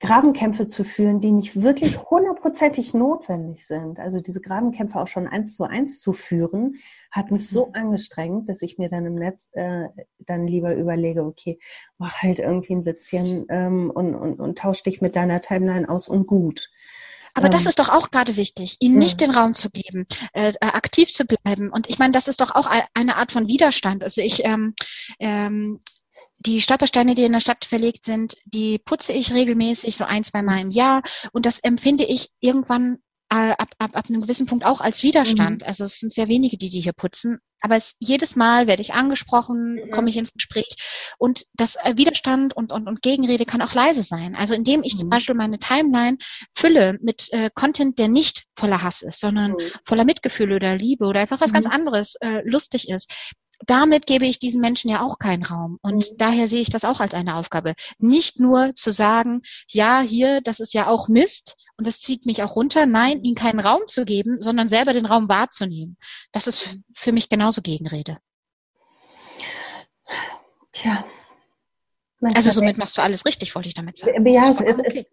[0.00, 3.98] Grabenkämpfe zu führen, die nicht wirklich hundertprozentig notwendig sind.
[3.98, 6.76] Also diese Grabenkämpfe auch schon eins zu eins zu führen,
[7.10, 7.74] hat mich so mhm.
[7.74, 9.88] angestrengt, dass ich mir dann im Netz äh,
[10.18, 11.58] dann lieber überlege, okay,
[11.98, 16.08] mach halt irgendwie ein Witzchen ähm, und, und, und tausch dich mit deiner Timeline aus
[16.08, 16.70] und gut.
[17.34, 20.52] Aber ähm, das ist doch auch gerade wichtig, ihnen nicht den Raum zu geben, äh,
[20.60, 21.70] äh, aktiv zu bleiben.
[21.70, 24.02] Und ich meine, das ist doch auch eine Art von Widerstand.
[24.02, 24.74] Also ich ähm,
[25.18, 25.80] ähm,
[26.38, 30.42] die Stolpersteine, die in der Stadt verlegt sind, die putze ich regelmäßig, so ein, zwei
[30.42, 31.02] Mal im Jahr.
[31.32, 32.98] Und das empfinde ich irgendwann
[33.30, 35.62] äh, ab, ab, ab einem gewissen Punkt auch als Widerstand.
[35.62, 35.68] Mhm.
[35.68, 37.38] Also es sind sehr wenige, die die hier putzen.
[37.62, 39.90] Aber es, jedes Mal werde ich angesprochen, mhm.
[39.90, 40.74] komme ich ins Gespräch.
[41.18, 44.34] Und das äh, Widerstand und, und, und Gegenrede kann auch leise sein.
[44.34, 44.98] Also indem ich mhm.
[44.98, 46.16] zum Beispiel meine Timeline
[46.54, 49.70] fülle mit äh, Content, der nicht voller Hass ist, sondern mhm.
[49.84, 51.72] voller Mitgefühl oder Liebe oder einfach was ganz mhm.
[51.72, 53.12] anderes, äh, lustig ist,
[53.66, 55.78] damit gebe ich diesen Menschen ja auch keinen Raum.
[55.82, 56.16] Und mhm.
[56.16, 57.74] daher sehe ich das auch als eine Aufgabe.
[57.98, 62.42] Nicht nur zu sagen, ja, hier, das ist ja auch Mist und das zieht mich
[62.42, 62.86] auch runter.
[62.86, 65.96] Nein, ihnen keinen Raum zu geben, sondern selber den Raum wahrzunehmen.
[66.32, 68.18] Das ist für mich genauso Gegenrede.
[70.72, 71.04] Tja.
[72.34, 74.26] Also somit machst du alles richtig, wollte ich damit sagen.
[74.26, 75.04] Ja, es, ist, es,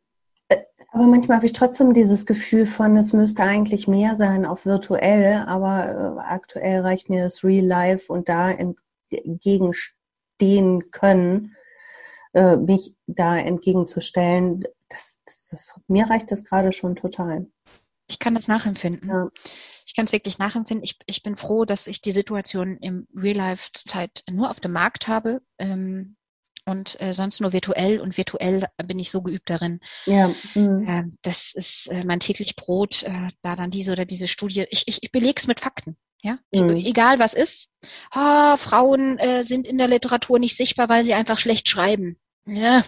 [0.89, 5.43] aber manchmal habe ich trotzdem dieses Gefühl von, es müsste eigentlich mehr sein, auch virtuell,
[5.45, 11.55] aber äh, aktuell reicht mir das Real Life und da entgegenstehen können,
[12.33, 14.63] äh, mich da entgegenzustellen.
[14.89, 17.47] Das, das, das, mir reicht das gerade schon total.
[18.09, 19.09] Ich kann das nachempfinden.
[19.09, 19.29] Ja.
[19.85, 20.85] Ich kann es wirklich nachempfinden.
[20.85, 24.71] Ich, ich bin froh, dass ich die Situation im Real Life zurzeit nur auf dem
[24.71, 25.41] Markt habe.
[25.59, 26.15] Ähm,
[26.68, 29.80] und äh, sonst nur virtuell und virtuell bin ich so geübt darin.
[30.05, 30.30] Ja.
[30.53, 30.88] Mhm.
[30.88, 34.65] Äh, das ist äh, mein täglich Brot, äh, da dann diese oder diese Studie.
[34.70, 35.97] Ich, ich, ich belege es mit Fakten.
[36.22, 36.76] Ja, ich, mhm.
[36.76, 37.70] egal was ist.
[38.11, 42.18] Ah, Frauen äh, sind in der Literatur nicht sichtbar, weil sie einfach schlecht schreiben.
[42.45, 42.84] Ja,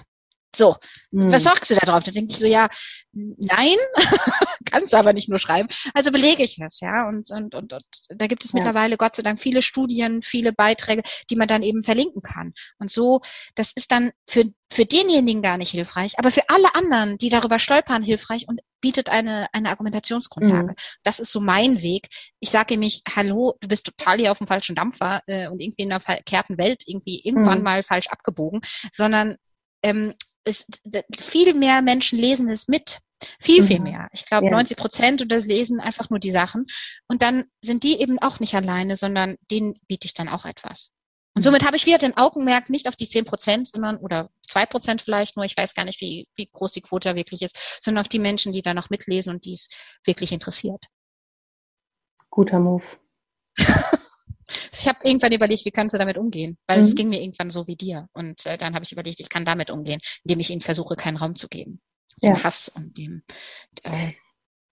[0.56, 0.76] so,
[1.12, 1.32] hm.
[1.32, 2.04] was sagst du da drauf?
[2.04, 2.70] Da denke ich so, ja,
[3.14, 3.76] nein,
[4.66, 5.70] kannst aber nicht nur schreiben.
[5.94, 7.08] Also belege ich es, ja.
[7.08, 8.58] Und, und, und, und da gibt es ja.
[8.58, 12.54] mittlerweile, Gott sei Dank, viele Studien, viele Beiträge, die man dann eben verlinken kann.
[12.80, 13.22] Und so,
[13.56, 17.60] das ist dann für, für denjenigen gar nicht hilfreich, aber für alle anderen, die darüber
[17.60, 20.70] stolpern, hilfreich und bietet eine, eine Argumentationsgrundlage.
[20.70, 20.76] Mhm.
[21.04, 22.08] Das ist so mein Weg.
[22.40, 25.84] Ich sage mich, hallo, du bist total hier auf dem falschen Dampfer äh, und irgendwie
[25.84, 27.64] in einer verkehrten Welt irgendwie irgendwann mhm.
[27.66, 28.62] mal falsch abgebogen,
[28.94, 29.38] sondern
[29.84, 30.14] ähm,
[30.50, 30.82] ist,
[31.18, 33.00] viel mehr Menschen lesen es mit.
[33.42, 33.84] Viel, viel mhm.
[33.84, 34.08] mehr.
[34.14, 34.52] Ich glaube, ja.
[34.52, 36.66] 90 Prozent oder lesen einfach nur die Sachen.
[37.08, 40.92] Und dann sind die eben auch nicht alleine, sondern denen biete ich dann auch etwas.
[41.36, 41.44] Und mhm.
[41.44, 45.02] somit habe ich wieder den Augenmerk nicht auf die 10 Prozent, sondern, oder zwei Prozent
[45.02, 48.10] vielleicht nur, ich weiß gar nicht, wie, wie groß die Quote wirklich ist, sondern auf
[48.10, 49.68] die Menschen, die da noch mitlesen und die es
[50.06, 50.84] wirklich interessiert.
[52.30, 52.86] Guter Move.
[54.72, 56.58] ich habe irgendwann überlegt, wie kannst du damit umgehen?
[56.68, 56.86] Weil mhm.
[56.86, 58.08] es ging mir irgendwann so wie dir.
[58.14, 61.18] Und äh, dann habe ich überlegt, ich kann damit umgehen, indem ich ihnen versuche, keinen
[61.18, 61.82] Raum zu geben.
[62.22, 62.44] Dem ja.
[62.44, 63.24] Hass und dem,
[63.84, 64.12] äh,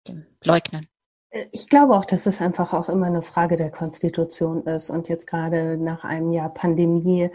[0.06, 0.86] dem Leugnen.
[1.30, 5.08] Äh, ich glaube auch, dass es einfach auch immer eine Frage der Konstitution ist und
[5.08, 7.30] jetzt gerade nach einem Jahr Pandemie,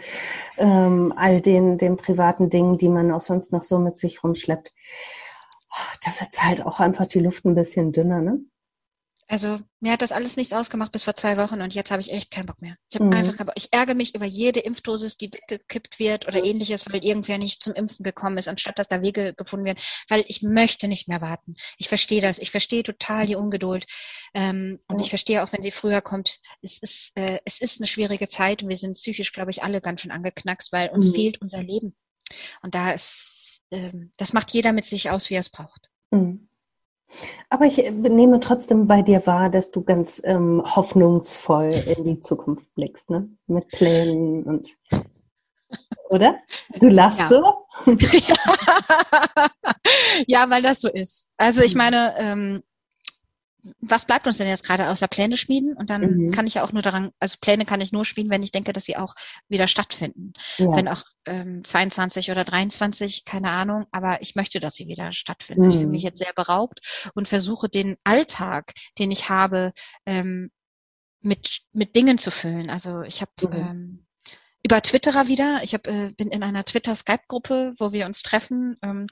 [0.58, 4.72] ähm, all den, den privaten Dingen, die man auch sonst noch so mit sich rumschleppt,
[6.04, 8.40] da wird halt auch einfach die Luft ein bisschen dünner, ne?
[9.28, 12.12] Also mir hat das alles nichts ausgemacht bis vor zwei Wochen und jetzt habe ich
[12.12, 12.76] echt keinen Bock mehr.
[12.88, 13.12] Ich habe mhm.
[13.12, 13.56] einfach keinen Bock.
[13.56, 17.74] Ich ärgere mich über jede Impfdosis, die weggekippt wird oder ähnliches, weil irgendwer nicht zum
[17.74, 21.56] Impfen gekommen ist, anstatt dass da Wege gefunden werden, weil ich möchte nicht mehr warten.
[21.76, 22.38] Ich verstehe das.
[22.38, 23.86] Ich verstehe total die Ungeduld.
[24.32, 27.88] Ähm, und ich verstehe auch, wenn sie früher kommt, es ist, äh, es ist eine
[27.88, 31.14] schwierige Zeit und wir sind psychisch, glaube ich, alle ganz schön angeknackst, weil uns mhm.
[31.14, 31.96] fehlt unser Leben.
[32.62, 35.90] Und da ist, äh, das macht jeder mit sich aus, wie er es braucht.
[37.48, 42.74] Aber ich nehme trotzdem bei dir wahr, dass du ganz ähm, hoffnungsvoll in die Zukunft
[42.74, 43.28] blickst, ne?
[43.46, 44.76] Mit Plänen und
[46.10, 46.36] oder?
[46.80, 47.28] Du lachst ja.
[47.28, 47.66] so?
[50.26, 51.28] ja, weil das so ist.
[51.36, 52.62] Also ich meine, ähm,
[53.80, 55.76] was bleibt uns denn jetzt gerade außer Pläne schmieden?
[55.76, 56.32] Und dann mhm.
[56.32, 58.72] kann ich ja auch nur daran, also Pläne kann ich nur schmieden, wenn ich denke,
[58.72, 59.14] dass sie auch
[59.48, 60.32] wieder stattfinden.
[60.58, 60.74] Ja.
[60.74, 65.62] Wenn auch ähm, 22 oder 23, keine Ahnung, aber ich möchte, dass sie wieder stattfinden.
[65.62, 65.68] Mhm.
[65.68, 66.80] Ich fühle mich jetzt sehr beraubt
[67.14, 69.72] und versuche den Alltag, den ich habe,
[70.06, 70.50] ähm,
[71.20, 72.70] mit, mit Dingen zu füllen.
[72.70, 73.52] Also ich habe mhm.
[73.52, 74.06] ähm,
[74.66, 75.60] über Twitterer wieder.
[75.62, 78.76] Ich hab, äh, bin in einer Twitter-Skype-Gruppe, wo wir uns treffen.
[78.82, 79.06] Ähm,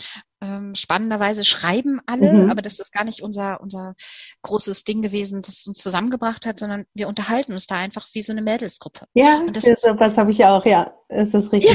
[0.44, 2.50] ähm, spannenderweise schreiben alle, mhm.
[2.50, 3.94] aber das ist gar nicht unser, unser
[4.42, 8.32] großes Ding gewesen, das uns zusammengebracht hat, sondern wir unterhalten uns da einfach wie so
[8.32, 9.06] eine Mädelsgruppe.
[9.14, 11.72] Ja, und das, ist, das habe ich auch, ja, ist das richtig.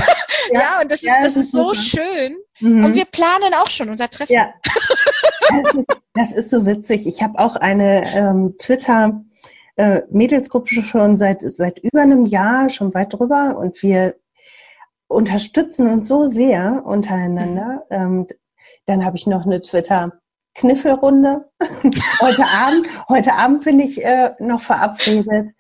[0.51, 2.37] Ja, ja und das ja, ist, das, das ist, so schön.
[2.59, 2.85] Mhm.
[2.85, 4.33] Und wir planen auch schon unser Treffen.
[4.33, 4.53] Ja.
[5.63, 7.07] das, ist, das ist so witzig.
[7.07, 9.23] Ich habe auch eine ähm, Twitter-
[9.77, 14.15] äh, Mädelsgruppe schon seit, seit über einem Jahr, schon weit drüber und wir
[15.07, 17.85] unterstützen uns so sehr untereinander.
[17.89, 17.95] Mhm.
[17.95, 18.27] Ähm,
[18.89, 20.13] Dann habe ich noch eine Twitter
[20.55, 21.47] Kniffelrunde.
[22.21, 25.51] heute Abend, heute Abend bin ich äh, noch verabredet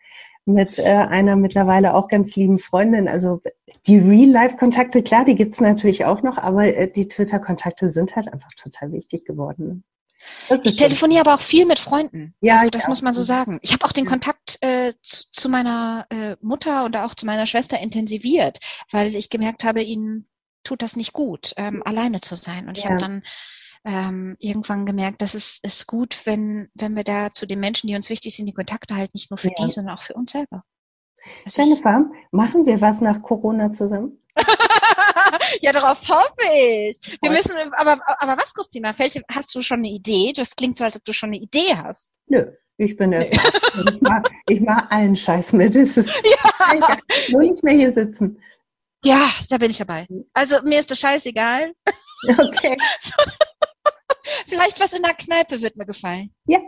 [0.45, 3.07] mit äh, einer mittlerweile auch ganz lieben Freundin.
[3.07, 3.43] Also
[3.85, 8.49] die Real-Life-Kontakte, klar, die gibt's natürlich auch noch, aber äh, die Twitter-Kontakte sind halt einfach
[8.59, 9.83] total wichtig geworden.
[10.63, 12.33] Ich telefoniere aber auch viel mit Freunden.
[12.41, 13.59] Ja, also das muss man so sagen.
[13.61, 17.45] Ich habe auch den Kontakt äh, zu, zu, meiner äh, Mutter und auch zu meiner
[17.45, 18.57] Schwester intensiviert,
[18.91, 20.25] weil ich gemerkt habe, ihnen
[20.63, 22.67] tut das nicht gut, ähm, alleine zu sein.
[22.67, 22.91] Und ich ja.
[22.91, 23.23] habe dann
[23.85, 27.95] ähm, irgendwann gemerkt, dass es ist gut, wenn, wenn wir da zu den Menschen, die
[27.95, 29.55] uns wichtig sind, die Kontakte halt nicht nur für ja.
[29.59, 30.63] die, sondern auch für uns selber.
[31.45, 34.21] Also Jennifer, machen wir was nach Corona zusammen?
[35.61, 36.97] ja, darauf hoffe ich.
[37.21, 38.93] Wir müssen, aber, aber was, Christina?
[38.93, 40.33] Fällt, hast du schon eine Idee?
[40.33, 42.11] Das klingt so, als ob du schon eine Idee hast.
[42.27, 42.45] Nö.
[42.81, 44.23] Ich bin erst ich mache
[44.61, 45.75] mach allen Scheiß mit.
[45.75, 46.97] Es ist ja.
[47.29, 48.41] nur nicht mehr hier sitzen.
[49.03, 50.07] Ja, da bin ich dabei.
[50.33, 51.73] Also mir ist das scheißegal.
[52.37, 52.77] Okay.
[54.47, 56.35] Vielleicht was in der Kneipe wird mir gefallen.
[56.47, 56.59] Ja,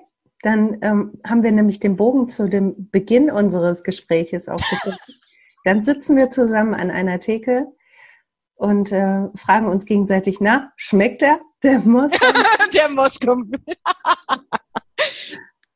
[0.42, 4.98] dann ähm, haben wir nämlich den Bogen zu dem Beginn unseres Gespräches aufgefunden.
[5.66, 7.68] dann sitzen wir zusammen an einer Theke
[8.56, 12.28] und äh, fragen uns gegenseitig, na, schmeckt der, der Moskau?
[12.74, 13.36] der Moskau.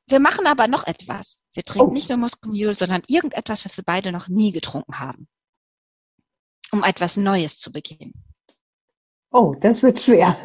[0.07, 1.41] wir machen aber noch etwas.
[1.53, 1.93] Wir trinken oh.
[1.93, 5.27] nicht nur Moskau Mule, sondern irgendetwas, was wir beide noch nie getrunken haben.
[6.71, 8.13] Um etwas Neues zu beginnen.
[9.31, 10.37] Oh, das wird schwer.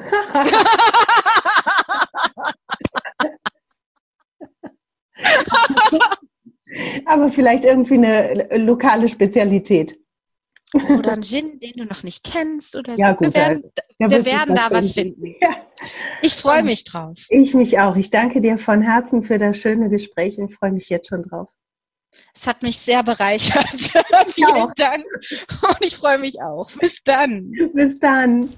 [7.05, 9.99] Aber vielleicht irgendwie eine lokale Spezialität.
[10.73, 13.03] Oder ein Gin, den du noch nicht kennst oder so.
[13.03, 15.35] Ja, gut, wir werden, ja, wir werden da was finden.
[15.41, 15.57] Ja.
[16.23, 17.19] Ich freue mich drauf.
[17.29, 17.97] Ich mich auch.
[17.97, 21.49] Ich danke dir von Herzen für das schöne Gespräch und freue mich jetzt schon drauf.
[22.35, 23.67] Es hat mich sehr bereichert.
[24.29, 25.05] Vielen Dank.
[25.63, 26.71] Und ich freue mich auch.
[26.73, 27.53] Bis dann.
[27.75, 28.49] Bis dann.